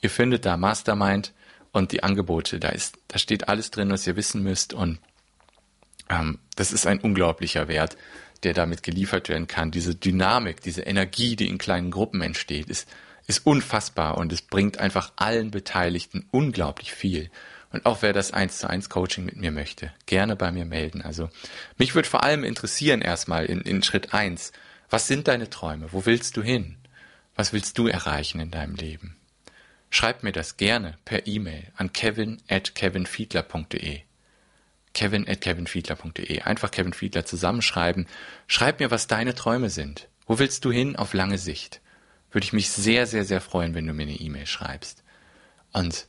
Ihr 0.00 0.10
findet 0.10 0.44
da 0.44 0.56
Mastermind 0.56 1.32
und 1.72 1.92
die 1.92 2.02
Angebote. 2.02 2.58
Da 2.58 2.70
ist, 2.70 2.98
da 3.08 3.18
steht 3.18 3.48
alles 3.48 3.70
drin, 3.70 3.90
was 3.90 4.06
ihr 4.06 4.16
wissen 4.16 4.42
müsst 4.42 4.72
und 4.72 4.98
ähm, 6.08 6.38
das 6.56 6.72
ist 6.72 6.86
ein 6.86 7.00
unglaublicher 7.00 7.68
Wert, 7.68 7.96
der 8.42 8.54
damit 8.54 8.82
geliefert 8.82 9.28
werden 9.28 9.46
kann. 9.46 9.70
Diese 9.70 9.94
Dynamik, 9.94 10.60
diese 10.60 10.82
Energie, 10.82 11.36
die 11.36 11.48
in 11.48 11.58
kleinen 11.58 11.90
Gruppen 11.90 12.22
entsteht, 12.22 12.68
ist, 12.68 12.88
ist 13.26 13.46
unfassbar 13.46 14.16
und 14.16 14.32
es 14.32 14.42
bringt 14.42 14.78
einfach 14.78 15.12
allen 15.16 15.50
Beteiligten 15.50 16.26
unglaublich 16.30 16.92
viel. 16.92 17.30
Und 17.70 17.84
auch 17.84 18.00
wer 18.00 18.12
das 18.12 18.32
1 18.32 18.58
zu 18.58 18.70
1 18.70 18.88
Coaching 18.88 19.26
mit 19.26 19.36
mir 19.36 19.50
möchte, 19.50 19.92
gerne 20.06 20.36
bei 20.36 20.50
mir 20.50 20.64
melden. 20.64 21.02
Also 21.02 21.28
mich 21.76 21.94
würde 21.94 22.08
vor 22.08 22.22
allem 22.22 22.44
interessieren 22.44 23.02
erstmal 23.02 23.44
in, 23.44 23.60
in 23.60 23.82
Schritt 23.82 24.14
1, 24.14 24.52
was 24.88 25.06
sind 25.06 25.28
deine 25.28 25.50
Träume? 25.50 25.92
Wo 25.92 26.06
willst 26.06 26.36
du 26.38 26.42
hin? 26.42 26.78
Was 27.34 27.52
willst 27.52 27.76
du 27.76 27.86
erreichen 27.86 28.40
in 28.40 28.50
deinem 28.50 28.74
Leben? 28.74 29.16
Schreib 29.90 30.22
mir 30.22 30.32
das 30.32 30.56
gerne 30.56 30.96
per 31.04 31.26
E-Mail 31.26 31.70
an 31.76 31.92
kevin 31.92 32.38
at 32.48 32.74
kevinfiedler.de 32.74 34.07
kevin 34.98 35.28
at 35.28 35.40
kevinfiedler.de. 35.40 36.42
Einfach 36.42 36.72
Kevin 36.72 36.92
Fiedler 36.92 37.24
zusammenschreiben. 37.24 38.08
Schreib 38.48 38.80
mir, 38.80 38.90
was 38.90 39.06
deine 39.06 39.36
Träume 39.36 39.70
sind. 39.70 40.08
Wo 40.26 40.40
willst 40.40 40.64
du 40.64 40.72
hin 40.72 40.96
auf 40.96 41.14
lange 41.14 41.38
Sicht? 41.38 41.80
Würde 42.32 42.44
ich 42.44 42.52
mich 42.52 42.70
sehr, 42.70 43.06
sehr, 43.06 43.24
sehr 43.24 43.40
freuen, 43.40 43.76
wenn 43.76 43.86
du 43.86 43.92
mir 43.92 44.02
eine 44.02 44.16
E-Mail 44.16 44.46
schreibst. 44.46 45.04
Und 45.72 46.08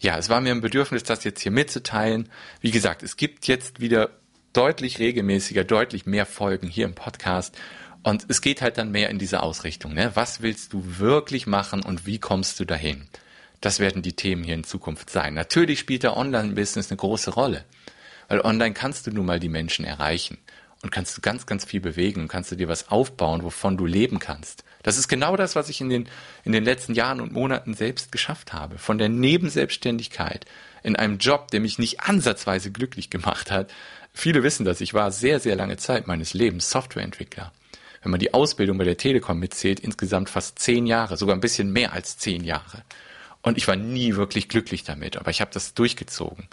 ja, 0.00 0.18
es 0.18 0.28
war 0.28 0.40
mir 0.40 0.50
ein 0.50 0.60
Bedürfnis, 0.60 1.04
das 1.04 1.22
jetzt 1.22 1.42
hier 1.42 1.52
mitzuteilen. 1.52 2.28
Wie 2.60 2.72
gesagt, 2.72 3.04
es 3.04 3.16
gibt 3.16 3.46
jetzt 3.46 3.80
wieder 3.80 4.10
deutlich 4.52 4.98
regelmäßiger, 4.98 5.62
deutlich 5.62 6.04
mehr 6.04 6.26
Folgen 6.26 6.66
hier 6.66 6.86
im 6.86 6.96
Podcast. 6.96 7.56
Und 8.02 8.26
es 8.28 8.40
geht 8.40 8.62
halt 8.62 8.78
dann 8.78 8.90
mehr 8.90 9.10
in 9.10 9.20
diese 9.20 9.44
Ausrichtung. 9.44 9.94
Ne? 9.94 10.10
Was 10.14 10.42
willst 10.42 10.72
du 10.72 10.82
wirklich 10.98 11.46
machen 11.46 11.84
und 11.84 12.04
wie 12.04 12.18
kommst 12.18 12.58
du 12.58 12.64
dahin? 12.64 13.06
Das 13.60 13.78
werden 13.78 14.02
die 14.02 14.14
Themen 14.14 14.42
hier 14.42 14.54
in 14.54 14.64
Zukunft 14.64 15.08
sein. 15.08 15.34
Natürlich 15.34 15.78
spielt 15.78 16.02
der 16.02 16.16
Online-Business 16.16 16.90
eine 16.90 16.96
große 16.96 17.30
Rolle. 17.30 17.64
Weil 18.28 18.40
online 18.42 18.74
kannst 18.74 19.06
du 19.06 19.10
nun 19.10 19.26
mal 19.26 19.40
die 19.40 19.48
Menschen 19.48 19.84
erreichen 19.84 20.38
und 20.82 20.92
kannst 20.92 21.16
du 21.16 21.20
ganz, 21.20 21.46
ganz 21.46 21.64
viel 21.64 21.80
bewegen 21.80 22.20
und 22.20 22.28
kannst 22.28 22.52
du 22.52 22.56
dir 22.56 22.68
was 22.68 22.88
aufbauen, 22.88 23.42
wovon 23.42 23.76
du 23.76 23.86
leben 23.86 24.18
kannst. 24.18 24.64
Das 24.82 24.96
ist 24.96 25.08
genau 25.08 25.36
das, 25.36 25.56
was 25.56 25.68
ich 25.68 25.80
in 25.80 25.88
den, 25.88 26.08
in 26.44 26.52
den 26.52 26.64
letzten 26.64 26.94
Jahren 26.94 27.20
und 27.20 27.32
Monaten 27.32 27.74
selbst 27.74 28.12
geschafft 28.12 28.52
habe. 28.52 28.78
Von 28.78 28.98
der 28.98 29.08
Nebenselbstständigkeit 29.08 30.44
in 30.82 30.94
einem 30.94 31.18
Job, 31.18 31.50
der 31.50 31.60
mich 31.60 31.78
nicht 31.78 32.00
ansatzweise 32.00 32.70
glücklich 32.70 33.10
gemacht 33.10 33.50
hat. 33.50 33.72
Viele 34.12 34.42
wissen 34.42 34.64
das. 34.64 34.80
Ich 34.80 34.94
war 34.94 35.10
sehr, 35.10 35.40
sehr 35.40 35.56
lange 35.56 35.76
Zeit 35.76 36.06
meines 36.06 36.32
Lebens 36.32 36.70
Softwareentwickler. 36.70 37.52
Wenn 38.02 38.12
man 38.12 38.20
die 38.20 38.32
Ausbildung 38.32 38.78
bei 38.78 38.84
der 38.84 38.96
Telekom 38.96 39.40
mitzählt, 39.40 39.80
insgesamt 39.80 40.30
fast 40.30 40.58
zehn 40.60 40.86
Jahre, 40.86 41.16
sogar 41.16 41.34
ein 41.34 41.40
bisschen 41.40 41.72
mehr 41.72 41.92
als 41.92 42.16
zehn 42.16 42.44
Jahre. 42.44 42.84
Und 43.42 43.58
ich 43.58 43.66
war 43.66 43.76
nie 43.76 44.14
wirklich 44.14 44.48
glücklich 44.48 44.84
damit, 44.84 45.16
aber 45.16 45.30
ich 45.30 45.40
habe 45.40 45.50
das 45.52 45.74
durchgezogen. 45.74 46.48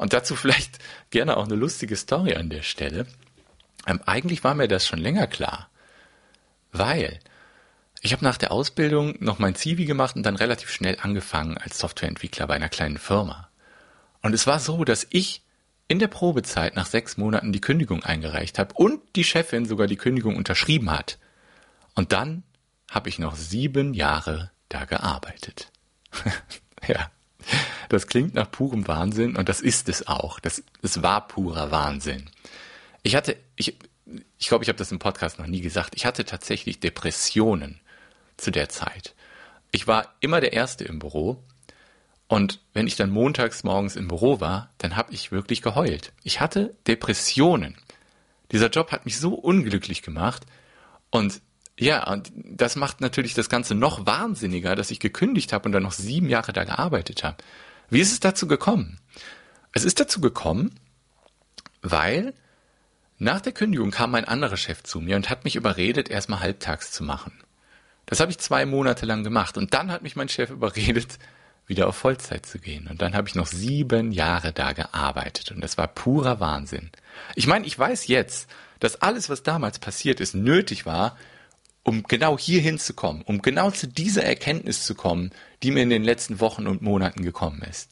Und 0.00 0.14
dazu 0.14 0.34
vielleicht 0.34 0.78
gerne 1.10 1.36
auch 1.36 1.44
eine 1.44 1.56
lustige 1.56 1.94
Story 1.94 2.34
an 2.34 2.48
der 2.48 2.62
Stelle. 2.62 3.06
Ähm, 3.86 4.00
eigentlich 4.06 4.42
war 4.42 4.54
mir 4.54 4.66
das 4.66 4.86
schon 4.86 4.98
länger 4.98 5.26
klar, 5.26 5.68
weil 6.72 7.20
ich 8.00 8.14
habe 8.14 8.24
nach 8.24 8.38
der 8.38 8.50
Ausbildung 8.50 9.16
noch 9.20 9.38
mein 9.38 9.54
Zivi 9.54 9.84
gemacht 9.84 10.16
und 10.16 10.22
dann 10.22 10.36
relativ 10.36 10.70
schnell 10.70 10.96
angefangen 11.02 11.58
als 11.58 11.78
Softwareentwickler 11.78 12.46
bei 12.46 12.54
einer 12.54 12.70
kleinen 12.70 12.96
Firma. 12.96 13.50
Und 14.22 14.32
es 14.32 14.46
war 14.46 14.58
so, 14.58 14.84
dass 14.84 15.06
ich 15.10 15.42
in 15.86 15.98
der 15.98 16.08
Probezeit 16.08 16.76
nach 16.76 16.86
sechs 16.86 17.18
Monaten 17.18 17.52
die 17.52 17.60
Kündigung 17.60 18.02
eingereicht 18.02 18.58
habe 18.58 18.72
und 18.76 19.02
die 19.16 19.24
Chefin 19.24 19.66
sogar 19.66 19.86
die 19.86 19.96
Kündigung 19.96 20.36
unterschrieben 20.36 20.90
hat. 20.90 21.18
Und 21.94 22.12
dann 22.12 22.42
habe 22.90 23.10
ich 23.10 23.18
noch 23.18 23.36
sieben 23.36 23.92
Jahre 23.92 24.50
da 24.70 24.86
gearbeitet. 24.86 25.70
ja, 26.88 27.10
das 27.88 28.06
klingt 28.06 28.34
nach 28.34 28.50
purem 28.50 28.86
Wahnsinn 28.88 29.36
und 29.36 29.48
das 29.48 29.60
ist 29.60 29.88
es 29.88 30.06
auch. 30.06 30.40
Das, 30.40 30.62
es 30.82 31.02
war 31.02 31.26
purer 31.28 31.70
Wahnsinn. 31.70 32.30
Ich 33.02 33.16
hatte, 33.16 33.36
ich, 33.56 33.76
ich 34.38 34.48
glaube, 34.48 34.64
ich 34.64 34.68
habe 34.68 34.78
das 34.78 34.92
im 34.92 34.98
Podcast 34.98 35.38
noch 35.38 35.46
nie 35.46 35.60
gesagt. 35.60 35.94
Ich 35.94 36.06
hatte 36.06 36.24
tatsächlich 36.24 36.80
Depressionen 36.80 37.80
zu 38.36 38.50
der 38.50 38.68
Zeit. 38.68 39.14
Ich 39.72 39.86
war 39.86 40.14
immer 40.20 40.40
der 40.40 40.52
Erste 40.52 40.84
im 40.84 40.98
Büro 40.98 41.42
und 42.30 42.60
wenn 42.74 42.86
ich 42.86 42.96
dann 42.96 43.10
montags 43.10 43.64
morgens 43.64 43.96
im 43.96 44.06
Büro 44.06 44.40
war, 44.40 44.70
dann 44.78 44.96
habe 44.96 45.12
ich 45.12 45.32
wirklich 45.32 45.62
geheult. 45.62 46.12
Ich 46.22 46.40
hatte 46.40 46.76
Depressionen. 46.86 47.76
Dieser 48.52 48.70
Job 48.70 48.92
hat 48.92 49.04
mich 49.04 49.18
so 49.18 49.34
unglücklich 49.34 50.02
gemacht 50.02 50.46
und 51.10 51.40
ja, 51.80 52.06
und 52.12 52.30
das 52.34 52.76
macht 52.76 53.00
natürlich 53.00 53.32
das 53.32 53.48
Ganze 53.48 53.74
noch 53.74 54.04
wahnsinniger, 54.04 54.76
dass 54.76 54.90
ich 54.90 55.00
gekündigt 55.00 55.54
habe 55.54 55.64
und 55.64 55.72
dann 55.72 55.82
noch 55.82 55.92
sieben 55.92 56.28
Jahre 56.28 56.52
da 56.52 56.64
gearbeitet 56.64 57.24
habe. 57.24 57.38
Wie 57.88 58.00
ist 58.00 58.12
es 58.12 58.20
dazu 58.20 58.46
gekommen? 58.46 58.98
Es 59.72 59.84
ist 59.84 59.98
dazu 59.98 60.20
gekommen, 60.20 60.78
weil 61.80 62.34
nach 63.16 63.40
der 63.40 63.52
Kündigung 63.52 63.92
kam 63.92 64.14
ein 64.14 64.26
anderer 64.26 64.58
Chef 64.58 64.82
zu 64.82 65.00
mir 65.00 65.16
und 65.16 65.30
hat 65.30 65.44
mich 65.44 65.56
überredet, 65.56 66.10
erstmal 66.10 66.40
halbtags 66.40 66.92
zu 66.92 67.02
machen. 67.02 67.32
Das 68.04 68.20
habe 68.20 68.30
ich 68.30 68.38
zwei 68.38 68.66
Monate 68.66 69.06
lang 69.06 69.24
gemacht 69.24 69.56
und 69.56 69.72
dann 69.72 69.90
hat 69.90 70.02
mich 70.02 70.16
mein 70.16 70.28
Chef 70.28 70.50
überredet, 70.50 71.18
wieder 71.66 71.88
auf 71.88 71.96
Vollzeit 71.96 72.44
zu 72.44 72.58
gehen. 72.58 72.88
Und 72.88 73.00
dann 73.00 73.14
habe 73.14 73.26
ich 73.26 73.34
noch 73.34 73.46
sieben 73.46 74.12
Jahre 74.12 74.52
da 74.52 74.74
gearbeitet 74.74 75.50
und 75.50 75.62
das 75.62 75.78
war 75.78 75.88
purer 75.88 76.40
Wahnsinn. 76.40 76.90
Ich 77.36 77.46
meine, 77.46 77.64
ich 77.64 77.78
weiß 77.78 78.06
jetzt, 78.06 78.50
dass 78.80 79.00
alles, 79.00 79.30
was 79.30 79.42
damals 79.42 79.78
passiert 79.78 80.20
ist, 80.20 80.34
nötig 80.34 80.84
war, 80.84 81.16
um 81.82 82.02
genau 82.02 82.38
hier 82.38 82.60
hinzukommen, 82.60 83.22
um 83.22 83.42
genau 83.42 83.70
zu 83.70 83.86
dieser 83.88 84.24
Erkenntnis 84.24 84.84
zu 84.84 84.94
kommen, 84.94 85.30
die 85.62 85.70
mir 85.70 85.82
in 85.82 85.90
den 85.90 86.04
letzten 86.04 86.40
Wochen 86.40 86.66
und 86.66 86.82
Monaten 86.82 87.24
gekommen 87.24 87.62
ist. 87.62 87.90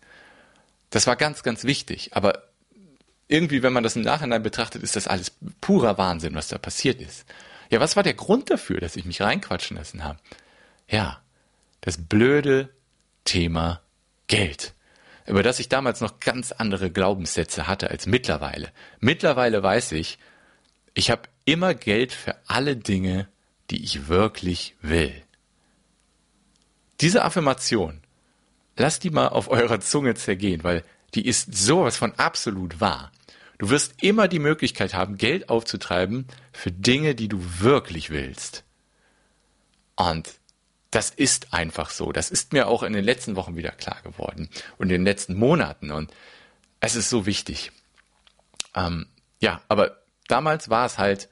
Das 0.91 1.07
war 1.07 1.17
ganz, 1.17 1.43
ganz 1.43 1.65
wichtig. 1.65 2.11
Aber 2.15 2.45
irgendwie, 3.29 3.63
wenn 3.63 3.73
man 3.73 3.83
das 3.83 3.97
im 3.97 4.03
Nachhinein 4.03 4.43
betrachtet, 4.43 4.83
ist 4.83 4.97
das 4.97 5.07
alles 5.07 5.33
purer 5.61 5.99
Wahnsinn, 5.99 6.35
was 6.35 6.49
da 6.49 6.59
passiert 6.59 7.01
ist. 7.01 7.27
Ja, 7.71 7.81
was 7.81 7.97
war 7.97 8.03
der 8.03 8.15
Grund 8.15 8.51
dafür, 8.51 8.81
dass 8.81 8.97
ich 8.97 9.05
mich 9.05 9.21
reinquatschen 9.21 9.77
lassen 9.77 10.05
habe? 10.05 10.19
Ja, 10.89 11.21
das 11.83 11.99
blöde 11.99 12.71
Thema 13.25 13.83
Geld. 14.27 14.75
Über 15.27 15.43
das 15.43 15.61
ich 15.61 15.69
damals 15.69 16.01
noch 16.01 16.21
ganz 16.21 16.53
andere 16.53 16.91
Glaubenssätze 16.91 17.67
hatte 17.67 17.91
als 17.91 18.07
mittlerweile. 18.07 18.73
Mittlerweile 19.01 19.63
weiß 19.63 19.93
ich, 19.93 20.19
ich 20.95 21.11
habe 21.11 21.23
immer 21.45 21.75
Geld 21.75 22.13
für 22.13 22.35
alle 22.47 22.77
Dinge, 22.77 23.29
die 23.71 23.83
ich 23.83 24.09
wirklich 24.09 24.75
will. 24.81 25.23
Diese 27.01 27.25
Affirmation, 27.25 28.01
lasst 28.77 29.05
die 29.05 29.11
mal 29.11 29.29
auf 29.29 29.49
eurer 29.49 29.81
Zunge 29.81 30.15
zergehen, 30.15 30.65
weil 30.65 30.85
die 31.15 31.27
ist 31.27 31.55
sowas 31.55 31.97
von 31.97 32.13
absolut 32.15 32.81
wahr. 32.81 33.13
Du 33.59 33.71
wirst 33.71 34.03
immer 34.03 34.29
die 34.29 34.39
Möglichkeit 34.39 34.95
haben, 34.95 35.17
Geld 35.17 35.49
aufzutreiben 35.49 36.27
für 36.53 36.71
Dinge, 36.71 37.15
die 37.15 37.29
du 37.29 37.41
wirklich 37.61 38.11
willst. 38.11 38.65
Und 39.97 40.39
das 40.91 41.11
ist 41.11 41.53
einfach 41.53 41.91
so. 41.91 42.13
Das 42.13 42.31
ist 42.31 42.53
mir 42.53 42.69
auch 42.69 42.83
in 42.83 42.93
den 42.93 43.05
letzten 43.05 43.37
Wochen 43.37 43.57
wieder 43.57 43.73
klar 43.73 44.01
geworden 44.03 44.49
und 44.79 44.87
in 44.87 45.01
den 45.01 45.05
letzten 45.05 45.35
Monaten. 45.35 45.91
Und 45.91 46.13
es 46.81 46.95
ist 46.95 47.11
so 47.11 47.27
wichtig. 47.27 47.73
Ähm, 48.75 49.07
ja, 49.41 49.61
aber 49.69 49.99
damals 50.29 50.71
war 50.71 50.87
es 50.87 50.99
halt 50.99 51.29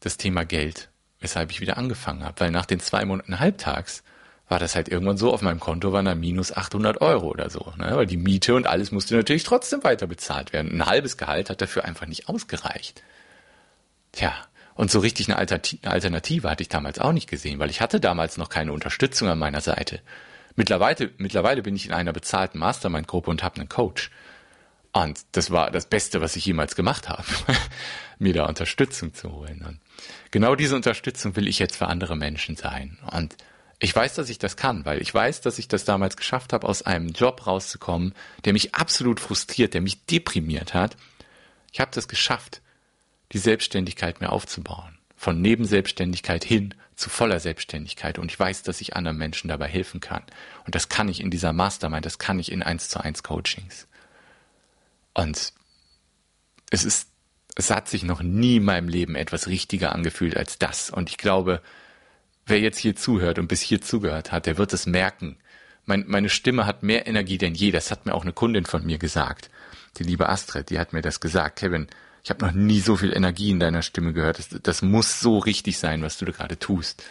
das 0.00 0.18
Thema 0.18 0.44
Geld, 0.44 0.90
weshalb 1.22 1.50
ich 1.50 1.60
wieder 1.60 1.78
angefangen 1.78 2.24
habe. 2.24 2.40
Weil 2.40 2.50
nach 2.50 2.66
den 2.66 2.80
zwei 2.80 3.04
Monaten 3.04 3.40
halbtags 3.40 4.02
war 4.48 4.58
das 4.58 4.74
halt 4.74 4.88
irgendwann 4.88 5.16
so, 5.16 5.32
auf 5.32 5.40
meinem 5.40 5.60
Konto 5.60 5.92
waren 5.92 6.04
dann 6.04 6.20
minus 6.20 6.52
800 6.52 7.00
Euro 7.00 7.28
oder 7.28 7.48
so. 7.48 7.72
Ne? 7.78 7.96
Weil 7.96 8.06
die 8.06 8.18
Miete 8.18 8.54
und 8.54 8.66
alles 8.66 8.92
musste 8.92 9.16
natürlich 9.16 9.44
trotzdem 9.44 9.82
weiter 9.82 10.06
bezahlt 10.06 10.52
werden. 10.52 10.72
Ein 10.72 10.86
halbes 10.86 11.16
Gehalt 11.16 11.48
hat 11.48 11.62
dafür 11.62 11.84
einfach 11.84 12.06
nicht 12.06 12.28
ausgereicht. 12.28 13.02
Tja, 14.12 14.34
und 14.74 14.90
so 14.90 15.00
richtig 15.00 15.28
eine 15.28 15.38
Alternative 15.38 16.50
hatte 16.50 16.62
ich 16.62 16.68
damals 16.68 16.98
auch 16.98 17.12
nicht 17.12 17.28
gesehen, 17.28 17.58
weil 17.58 17.70
ich 17.70 17.80
hatte 17.80 18.00
damals 18.00 18.36
noch 18.36 18.48
keine 18.48 18.72
Unterstützung 18.72 19.28
an 19.28 19.38
meiner 19.38 19.60
Seite. 19.60 20.00
Mittlerweile, 20.54 21.10
mittlerweile 21.18 21.62
bin 21.62 21.76
ich 21.76 21.86
in 21.86 21.92
einer 21.92 22.12
bezahlten 22.12 22.58
Mastermind-Gruppe 22.58 23.30
und 23.30 23.42
habe 23.42 23.56
einen 23.56 23.68
Coach. 23.68 24.10
Und 24.92 25.20
das 25.32 25.50
war 25.50 25.70
das 25.70 25.86
Beste, 25.86 26.20
was 26.20 26.36
ich 26.36 26.44
jemals 26.44 26.76
gemacht 26.76 27.08
habe, 27.08 27.24
mir 28.18 28.34
da 28.34 28.46
Unterstützung 28.46 29.14
zu 29.14 29.32
holen. 29.32 29.64
Und 29.66 29.80
genau 30.30 30.54
diese 30.54 30.76
Unterstützung 30.76 31.34
will 31.34 31.48
ich 31.48 31.58
jetzt 31.58 31.76
für 31.76 31.86
andere 31.86 32.14
Menschen 32.14 32.56
sein. 32.56 32.98
Und 33.10 33.36
ich 33.78 33.96
weiß, 33.96 34.14
dass 34.14 34.28
ich 34.28 34.38
das 34.38 34.56
kann, 34.56 34.84
weil 34.84 35.00
ich 35.00 35.12
weiß, 35.12 35.40
dass 35.40 35.58
ich 35.58 35.66
das 35.66 35.84
damals 35.84 36.16
geschafft 36.16 36.52
habe, 36.52 36.68
aus 36.68 36.82
einem 36.82 37.08
Job 37.08 37.46
rauszukommen, 37.46 38.14
der 38.44 38.52
mich 38.52 38.74
absolut 38.74 39.18
frustriert, 39.18 39.74
der 39.74 39.80
mich 39.80 40.04
deprimiert 40.04 40.74
hat. 40.74 40.96
Ich 41.72 41.80
habe 41.80 41.90
das 41.92 42.06
geschafft, 42.06 42.60
die 43.32 43.38
Selbstständigkeit 43.38 44.20
mir 44.20 44.30
aufzubauen. 44.30 44.98
Von 45.16 45.40
Nebenselbstständigkeit 45.40 46.44
hin 46.44 46.74
zu 46.96 47.08
voller 47.08 47.40
Selbstständigkeit. 47.40 48.18
Und 48.18 48.30
ich 48.30 48.38
weiß, 48.38 48.62
dass 48.62 48.80
ich 48.80 48.94
anderen 48.94 49.16
Menschen 49.16 49.48
dabei 49.48 49.68
helfen 49.68 50.00
kann. 50.00 50.22
Und 50.64 50.74
das 50.74 50.88
kann 50.88 51.08
ich 51.08 51.20
in 51.20 51.30
dieser 51.30 51.52
Mastermind, 51.52 52.04
das 52.04 52.18
kann 52.18 52.38
ich 52.38 52.52
in 52.52 52.62
eins 52.62 52.88
zu 52.88 53.00
eins 53.00 53.22
Coachings. 53.22 53.88
Und 55.14 55.52
es 56.70 56.84
ist, 56.84 57.08
es 57.54 57.70
hat 57.70 57.88
sich 57.88 58.02
noch 58.02 58.22
nie 58.22 58.56
in 58.56 58.64
meinem 58.64 58.88
Leben 58.88 59.14
etwas 59.14 59.46
richtiger 59.46 59.92
angefühlt 59.92 60.36
als 60.36 60.58
das. 60.58 60.90
Und 60.90 61.10
ich 61.10 61.18
glaube, 61.18 61.60
wer 62.46 62.60
jetzt 62.60 62.78
hier 62.78 62.96
zuhört 62.96 63.38
und 63.38 63.48
bis 63.48 63.60
hier 63.60 63.80
zugehört 63.80 64.32
hat, 64.32 64.46
der 64.46 64.58
wird 64.58 64.72
es 64.72 64.86
merken. 64.86 65.36
Mein, 65.84 66.04
meine 66.06 66.28
Stimme 66.28 66.64
hat 66.66 66.82
mehr 66.82 67.06
Energie 67.06 67.38
denn 67.38 67.54
je. 67.54 67.70
Das 67.70 67.90
hat 67.90 68.06
mir 68.06 68.14
auch 68.14 68.22
eine 68.22 68.32
Kundin 68.32 68.64
von 68.64 68.84
mir 68.84 68.98
gesagt. 68.98 69.50
Die 69.98 70.04
liebe 70.04 70.28
Astrid, 70.28 70.70
die 70.70 70.78
hat 70.78 70.92
mir 70.92 71.02
das 71.02 71.20
gesagt. 71.20 71.58
Kevin, 71.58 71.88
ich 72.24 72.30
habe 72.30 72.44
noch 72.44 72.52
nie 72.52 72.80
so 72.80 72.96
viel 72.96 73.12
Energie 73.12 73.50
in 73.50 73.60
deiner 73.60 73.82
Stimme 73.82 74.12
gehört. 74.12 74.38
Das, 74.38 74.48
das 74.62 74.82
muss 74.82 75.20
so 75.20 75.38
richtig 75.38 75.78
sein, 75.78 76.02
was 76.02 76.18
du 76.18 76.24
da 76.24 76.32
gerade 76.32 76.58
tust. 76.58 77.02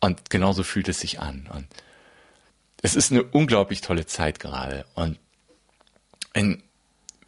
Und 0.00 0.30
genauso 0.30 0.62
fühlt 0.62 0.88
es 0.88 1.00
sich 1.00 1.20
an. 1.20 1.48
Und 1.52 1.66
es 2.82 2.94
ist 2.94 3.10
eine 3.10 3.24
unglaublich 3.24 3.80
tolle 3.80 4.06
Zeit 4.06 4.38
gerade. 4.38 4.86
Und 4.94 5.18
in, 6.34 6.62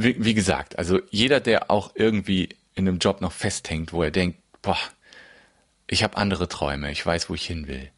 wie, 0.02 0.24
wie 0.24 0.34
gesagt, 0.34 0.78
also 0.78 1.00
jeder, 1.10 1.40
der 1.40 1.70
auch 1.70 1.92
irgendwie 1.94 2.50
in 2.74 2.88
einem 2.88 2.98
Job 2.98 3.20
noch 3.20 3.32
festhängt, 3.32 3.92
wo 3.92 4.02
er 4.02 4.10
denkt, 4.10 4.38
boah, 4.62 4.78
ich 5.86 6.02
habe 6.02 6.16
andere 6.16 6.48
Träume, 6.48 6.90
ich 6.90 7.04
weiß, 7.04 7.28
wo 7.30 7.34
ich 7.34 7.46
hin 7.46 7.66
will. 7.66 7.90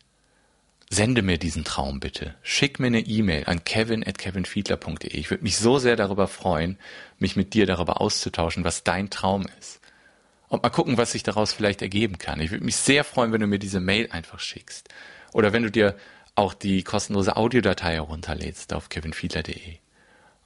Sende 0.88 1.22
mir 1.22 1.38
diesen 1.38 1.64
Traum 1.64 2.00
bitte. 2.00 2.34
Schick 2.42 2.78
mir 2.78 2.88
eine 2.88 3.00
E-Mail 3.00 3.44
an 3.46 3.64
kevin@kevinfiedler.de. 3.64 5.10
Ich 5.16 5.30
würde 5.30 5.42
mich 5.42 5.56
so 5.56 5.78
sehr 5.78 5.96
darüber 5.96 6.28
freuen, 6.28 6.78
mich 7.18 7.34
mit 7.34 7.54
dir 7.54 7.64
darüber 7.64 8.00
auszutauschen, 8.00 8.64
was 8.64 8.84
dein 8.84 9.08
Traum 9.08 9.46
ist. 9.58 9.80
Und 10.48 10.62
mal 10.62 10.68
gucken, 10.68 10.98
was 10.98 11.12
sich 11.12 11.22
daraus 11.22 11.54
vielleicht 11.54 11.80
ergeben 11.80 12.18
kann. 12.18 12.40
Ich 12.40 12.50
würde 12.50 12.64
mich 12.64 12.76
sehr 12.76 13.04
freuen, 13.04 13.32
wenn 13.32 13.40
du 13.40 13.46
mir 13.46 13.58
diese 13.58 13.80
Mail 13.80 14.10
einfach 14.10 14.38
schickst. 14.38 14.90
Oder 15.32 15.54
wenn 15.54 15.62
du 15.62 15.70
dir 15.70 15.96
auch 16.34 16.52
die 16.52 16.82
kostenlose 16.82 17.36
Audiodatei 17.36 17.94
herunterlädst 17.94 18.74
auf 18.74 18.90
kevinfiedler.de. 18.90 19.81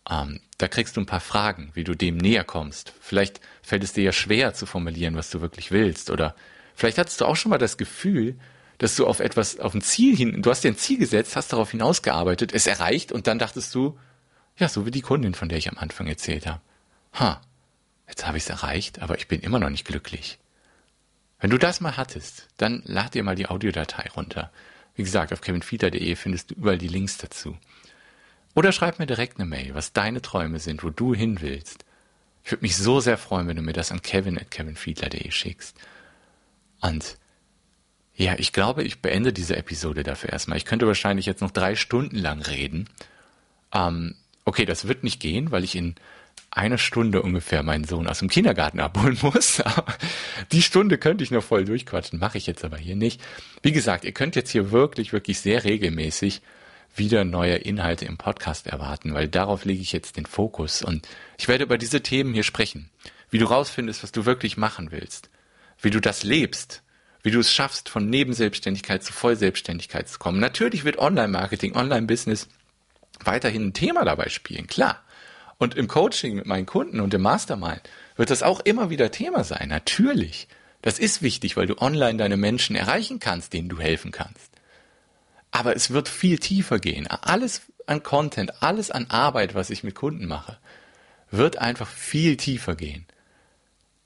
Ähm, 0.09 0.41
da 0.59 0.69
kriegst 0.69 0.97
du 0.97 1.01
ein 1.01 1.07
paar 1.07 1.21
Fragen, 1.21 1.71
wie 1.75 1.85
du 1.85 1.95
dem 1.95 2.17
näher 2.17 2.45
kommst. 2.45 2.93
Vielleicht 3.01 3.41
fällt 3.63 3.85
es 3.85 3.93
dir 3.93 4.05
ja 4.05 4.13
schwer 4.13 4.55
zu 4.55 4.67
formulieren, 4.67 5.17
was 5.17 5.31
du 5.31 5.41
wirklich 5.41 5.71
willst. 5.71 6.11
Oder 6.11 6.35
Vielleicht 6.77 6.99
hattest 6.99 7.21
du 7.21 7.25
auch 7.25 7.37
schon 7.37 7.51
mal 7.51 7.59
das 7.59 7.79
Gefühl, 7.79 8.39
dass 8.79 8.97
du 8.97 9.07
auf 9.07 9.21
etwas, 9.21 9.59
auf 9.59 9.75
ein 9.75 9.81
Ziel 9.81 10.15
hin, 10.15 10.43
du 10.43 10.51
hast 10.51 10.63
dir 10.63 10.71
ein 10.71 10.77
Ziel 10.77 10.99
gesetzt, 10.99 11.35
hast 11.35 11.53
darauf 11.53 11.71
hinausgearbeitet, 11.71 12.53
es 12.53 12.67
erreicht 12.67 13.11
und 13.11 13.27
dann 13.27 13.39
dachtest 13.39 13.75
du, 13.75 13.99
ja, 14.59 14.69
so 14.69 14.85
wie 14.85 14.91
die 14.91 15.01
Kundin, 15.01 15.35
von 15.35 15.49
der 15.49 15.57
ich 15.57 15.71
am 15.71 15.79
Anfang 15.79 16.07
erzählt 16.07 16.47
habe. 16.47 16.61
Ha, 17.15 17.41
jetzt 18.07 18.27
habe 18.27 18.37
ich 18.37 18.45
es 18.45 18.51
erreicht, 18.51 19.01
aber 19.01 19.17
ich 19.17 19.27
bin 19.27 19.41
immer 19.41 19.59
noch 19.59 19.71
nicht 19.71 19.87
glücklich. 19.87 20.39
Wenn 21.41 21.49
du 21.49 21.59
das 21.59 21.81
mal 21.81 21.97
hattest, 21.97 22.47
dann 22.59 22.83
lad 22.85 23.15
dir 23.15 23.23
mal 23.23 23.37
die 23.37 23.49
Audiodatei 23.49 24.11
runter. 24.15 24.53
Wie 24.95 25.03
gesagt, 25.03 25.33
auf 25.33 25.41
kevinfieder.de 25.41 26.15
findest 26.15 26.51
du 26.51 26.55
überall 26.57 26.79
die 26.79 26.89
Links 26.89 27.17
dazu. 27.17 27.57
Oder 28.57 28.73
schreib 28.73 28.99
mir 28.99 29.07
direkt 29.07 29.39
eine 29.39 29.47
Mail, 29.47 29.75
was 29.75 29.93
deine 29.93 30.23
Träume 30.23 30.61
sind, 30.61 30.83
wo 30.83 30.89
du 30.89 31.15
hin 31.15 31.43
willst. 31.43 31.85
Ich 32.43 32.51
würde 32.51 32.63
mich 32.63 32.75
so 32.77 33.01
sehr 33.01 33.19
freuen, 33.19 33.49
wenn 33.49 33.57
du 33.57 33.63
mir 33.63 33.75
das 33.75 33.93
an 33.93 34.01
kevin.kevinfiedler.de 34.01 35.31
schickst. 35.31 35.77
Und 36.81 37.19
ja, 38.15 38.35
ich 38.39 38.55
glaube, 38.55 38.83
ich 38.83 39.03
beende 39.03 39.35
diese 39.35 39.57
Episode 39.57 40.05
dafür 40.05 40.31
erstmal. 40.31 40.57
Ich 40.57 40.65
könnte 40.65 40.87
wahrscheinlich 40.87 41.27
jetzt 41.27 41.43
noch 41.43 41.51
drei 41.51 41.77
Stunden 41.77 42.17
lang 42.17 42.41
reden. 42.41 42.89
Ähm, 43.75 44.15
okay, 44.47 44.65
das 44.65 44.89
wird 44.89 45.05
nicht 45.05 45.21
gehen, 45.21 45.51
weil 45.51 45.63
ich 45.63 45.77
in 45.77 45.95
einer 46.51 46.79
Stunde 46.79 47.21
ungefähr 47.21 47.63
meinen 47.63 47.85
Sohn 47.85 48.09
aus 48.09 48.21
dem 48.21 48.31
Kindergarten 48.31 48.81
abholen 48.81 49.19
muss. 49.23 49.63
die 50.53 50.63
Stunde 50.63 50.97
könnte 50.97 51.23
ich 51.23 51.31
noch 51.31 51.45
voll 51.45 51.67
durchquatschen, 51.67 52.19
mache 52.19 52.39
ich 52.39 52.47
jetzt 52.47 52.65
aber 52.65 52.79
hier 52.79 52.97
nicht. 52.97 53.21
Wie 53.61 53.73
gesagt, 53.73 54.07
ihr 54.07 54.13
könnt 54.13 54.35
jetzt 54.35 54.51
hier 54.51 54.71
wirklich, 54.71 55.13
wirklich 55.13 55.41
sehr 55.41 55.65
regelmäßig 55.65 56.41
wieder 56.99 57.25
neue 57.25 57.57
Inhalte 57.57 58.05
im 58.05 58.17
Podcast 58.17 58.67
erwarten, 58.67 59.15
weil 59.15 59.29
darauf 59.29 59.65
lege 59.65 59.83
ich 59.83 59.93
jetzt 59.93 60.17
den 60.17 60.27
Fokus 60.27 60.83
und 60.83 61.07
ich 61.39 61.49
werde 61.49 61.65
über 61.65 61.79
diese 61.79 62.03
Themen 62.03 62.35
hier 62.35 62.43
sprechen. 62.43 62.91
Wie 63.31 63.39
du 63.39 63.47
rausfindest, 63.47 64.03
was 64.03 64.13
du 64.13 64.25
wirklich 64.25 64.57
machen 64.57 64.91
willst. 64.91 65.31
Wie 65.81 65.91
du 65.91 66.01
das 66.01 66.23
lebst. 66.23 66.83
Wie 67.23 67.31
du 67.31 67.41
es 67.41 67.53
schaffst, 67.53 67.89
von 67.89 68.09
Nebenselbstständigkeit 68.09 69.03
zu 69.03 69.13
Vollselbstständigkeit 69.13 70.09
zu 70.09 70.19
kommen. 70.19 70.39
Natürlich 70.39 70.85
wird 70.85 70.99
Online-Marketing, 70.99 71.75
Online-Business 71.75 72.49
weiterhin 73.25 73.69
ein 73.69 73.73
Thema 73.73 74.05
dabei 74.05 74.29
spielen, 74.29 74.67
klar. 74.67 75.03
Und 75.59 75.75
im 75.75 75.89
Coaching 75.89 76.37
mit 76.37 76.47
meinen 76.47 76.67
Kunden 76.67 77.01
und 77.01 77.15
im 77.15 77.23
Mastermind 77.23 77.83
wird 78.17 78.31
das 78.31 78.43
auch 78.43 78.61
immer 78.61 78.91
wieder 78.91 79.11
Thema 79.11 79.43
sein, 79.43 79.69
natürlich. 79.69 80.49
Das 80.83 80.99
ist 80.99 81.23
wichtig, 81.23 81.57
weil 81.57 81.67
du 81.67 81.79
online 81.79 82.19
deine 82.19 82.37
Menschen 82.37 82.77
erreichen 82.77 83.19
kannst, 83.19 83.53
denen 83.53 83.69
du 83.69 83.81
helfen 83.81 84.13
kannst. 84.13 84.56
Aber 85.57 85.75
es 85.75 85.91
wird 85.91 86.11
viel 86.11 86.39
tiefer 86.39 86.79
gehen. 86.79 87.07
Alles 87.07 87.63
an 87.87 88.03
Content, 88.03 88.63
alles 88.63 88.91
an 88.91 89.07
Arbeit, 89.09 89.55
was 89.55 89.71
ich 89.71 89.85
mit 89.85 89.95
Kunden 89.95 90.27
mache, 90.27 90.59
wird 91.31 91.57
einfach 91.57 91.89
viel 91.89 92.37
tiefer 92.37 92.77
gehen. 92.77 93.07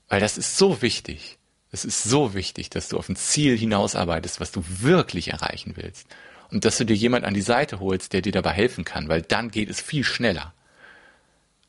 Weil 0.08 0.20
das 0.20 0.38
ist 0.38 0.56
so 0.56 0.80
wichtig. 0.80 1.38
Es 1.72 1.84
ist 1.84 2.04
so 2.04 2.34
wichtig, 2.34 2.70
dass 2.70 2.88
du 2.88 2.98
auf 2.98 3.08
ein 3.08 3.16
Ziel 3.16 3.58
hinausarbeitest, 3.58 4.38
was 4.38 4.52
du 4.52 4.62
wirklich 4.64 5.32
erreichen 5.32 5.72
willst. 5.74 6.06
Und 6.52 6.64
dass 6.64 6.78
du 6.78 6.84
dir 6.84 6.94
jemand 6.94 7.24
an 7.24 7.34
die 7.34 7.42
Seite 7.42 7.80
holst, 7.80 8.12
der 8.12 8.22
dir 8.22 8.32
dabei 8.32 8.52
helfen 8.52 8.84
kann, 8.84 9.08
weil 9.08 9.22
dann 9.22 9.50
geht 9.50 9.70
es 9.70 9.80
viel 9.80 10.04
schneller. 10.04 10.54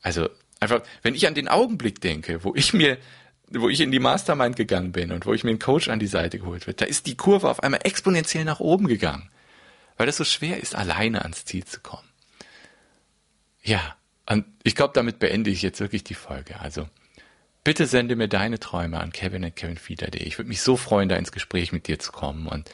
Also 0.00 0.28
einfach, 0.60 0.82
wenn 1.02 1.16
ich 1.16 1.26
an 1.26 1.34
den 1.34 1.48
Augenblick 1.48 2.00
denke, 2.00 2.44
wo 2.44 2.54
ich 2.54 2.72
mir, 2.72 2.98
wo 3.50 3.68
ich 3.68 3.80
in 3.80 3.90
die 3.90 3.98
Mastermind 3.98 4.54
gegangen 4.54 4.92
bin 4.92 5.10
und 5.10 5.26
wo 5.26 5.34
ich 5.34 5.42
mir 5.42 5.50
einen 5.50 5.58
Coach 5.58 5.88
an 5.88 5.98
die 5.98 6.06
Seite 6.06 6.38
geholt 6.38 6.68
wird, 6.68 6.80
da 6.80 6.84
ist 6.84 7.06
die 7.06 7.16
Kurve 7.16 7.50
auf 7.50 7.64
einmal 7.64 7.80
exponentiell 7.82 8.44
nach 8.44 8.60
oben 8.60 8.86
gegangen 8.86 9.28
weil 9.96 10.08
es 10.08 10.16
so 10.16 10.24
schwer 10.24 10.60
ist, 10.60 10.74
alleine 10.74 11.22
ans 11.22 11.44
Ziel 11.44 11.64
zu 11.64 11.80
kommen. 11.80 12.08
Ja, 13.62 13.96
und 14.26 14.44
ich 14.62 14.74
glaube, 14.74 14.94
damit 14.94 15.18
beende 15.18 15.50
ich 15.50 15.62
jetzt 15.62 15.80
wirklich 15.80 16.04
die 16.04 16.14
Folge. 16.14 16.60
Also 16.60 16.88
bitte 17.64 17.86
sende 17.86 18.16
mir 18.16 18.28
deine 18.28 18.58
Träume 18.58 19.00
an 19.00 19.12
kevin 19.12 19.44
at 19.44 19.56
kevinfieder.de. 19.56 20.22
Ich 20.22 20.38
würde 20.38 20.48
mich 20.48 20.62
so 20.62 20.76
freuen, 20.76 21.08
da 21.08 21.16
ins 21.16 21.32
Gespräch 21.32 21.72
mit 21.72 21.86
dir 21.86 21.98
zu 21.98 22.12
kommen. 22.12 22.46
Und 22.46 22.70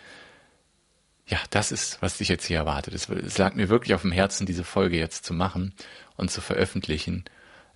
ja, 1.26 1.38
das 1.50 1.72
ist, 1.72 2.00
was 2.00 2.18
dich 2.18 2.28
jetzt 2.28 2.46
hier 2.46 2.58
erwartet. 2.58 2.94
Es, 2.94 3.08
es 3.08 3.38
lag 3.38 3.54
mir 3.54 3.68
wirklich 3.68 3.94
auf 3.94 4.02
dem 4.02 4.12
Herzen, 4.12 4.46
diese 4.46 4.64
Folge 4.64 4.96
jetzt 4.96 5.24
zu 5.24 5.34
machen 5.34 5.74
und 6.16 6.30
zu 6.30 6.40
veröffentlichen. 6.40 7.24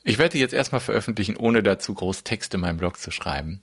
Ich 0.04 0.18
werde 0.18 0.32
die 0.32 0.40
jetzt 0.40 0.54
erstmal 0.54 0.80
veröffentlichen, 0.80 1.36
ohne 1.36 1.62
dazu 1.62 1.94
groß 1.94 2.24
Text 2.24 2.54
in 2.54 2.60
meinem 2.60 2.78
Blog 2.78 2.98
zu 2.98 3.10
schreiben. 3.10 3.62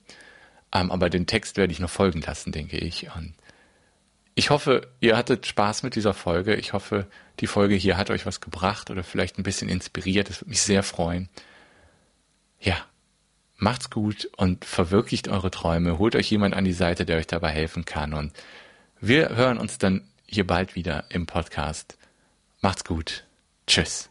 Ähm, 0.72 0.90
aber 0.90 1.10
den 1.10 1.26
Text 1.26 1.56
werde 1.56 1.72
ich 1.72 1.80
noch 1.80 1.90
folgen 1.90 2.20
lassen, 2.20 2.52
denke 2.52 2.78
ich. 2.78 3.08
Und 3.16 3.34
ich 4.34 4.50
hoffe, 4.50 4.88
ihr 5.00 5.16
hattet 5.16 5.46
Spaß 5.46 5.82
mit 5.82 5.96
dieser 5.96 6.14
Folge. 6.14 6.54
Ich 6.54 6.72
hoffe, 6.72 7.06
die 7.40 7.46
Folge 7.46 7.74
hier 7.74 7.96
hat 7.96 8.10
euch 8.10 8.26
was 8.26 8.40
gebracht 8.40 8.90
oder 8.90 9.02
vielleicht 9.02 9.38
ein 9.38 9.42
bisschen 9.42 9.68
inspiriert. 9.68 10.28
Das 10.28 10.40
würde 10.40 10.50
mich 10.50 10.62
sehr 10.62 10.82
freuen. 10.82 11.28
Ja, 12.60 12.76
macht's 13.56 13.90
gut 13.90 14.30
und 14.36 14.64
verwirklicht 14.64 15.28
eure 15.28 15.50
Träume. 15.50 15.98
Holt 15.98 16.14
euch 16.16 16.30
jemand 16.30 16.54
an 16.54 16.64
die 16.64 16.72
Seite, 16.72 17.04
der 17.04 17.18
euch 17.18 17.26
dabei 17.26 17.50
helfen 17.50 17.84
kann. 17.84 18.14
Und 18.14 18.32
wir 19.00 19.30
hören 19.30 19.58
uns 19.58 19.78
dann 19.78 20.08
hier 20.26 20.46
bald 20.46 20.74
wieder 20.74 21.04
im 21.08 21.26
Podcast. 21.26 21.98
Macht's 22.60 22.84
gut. 22.84 23.24
Tschüss. 23.66 24.10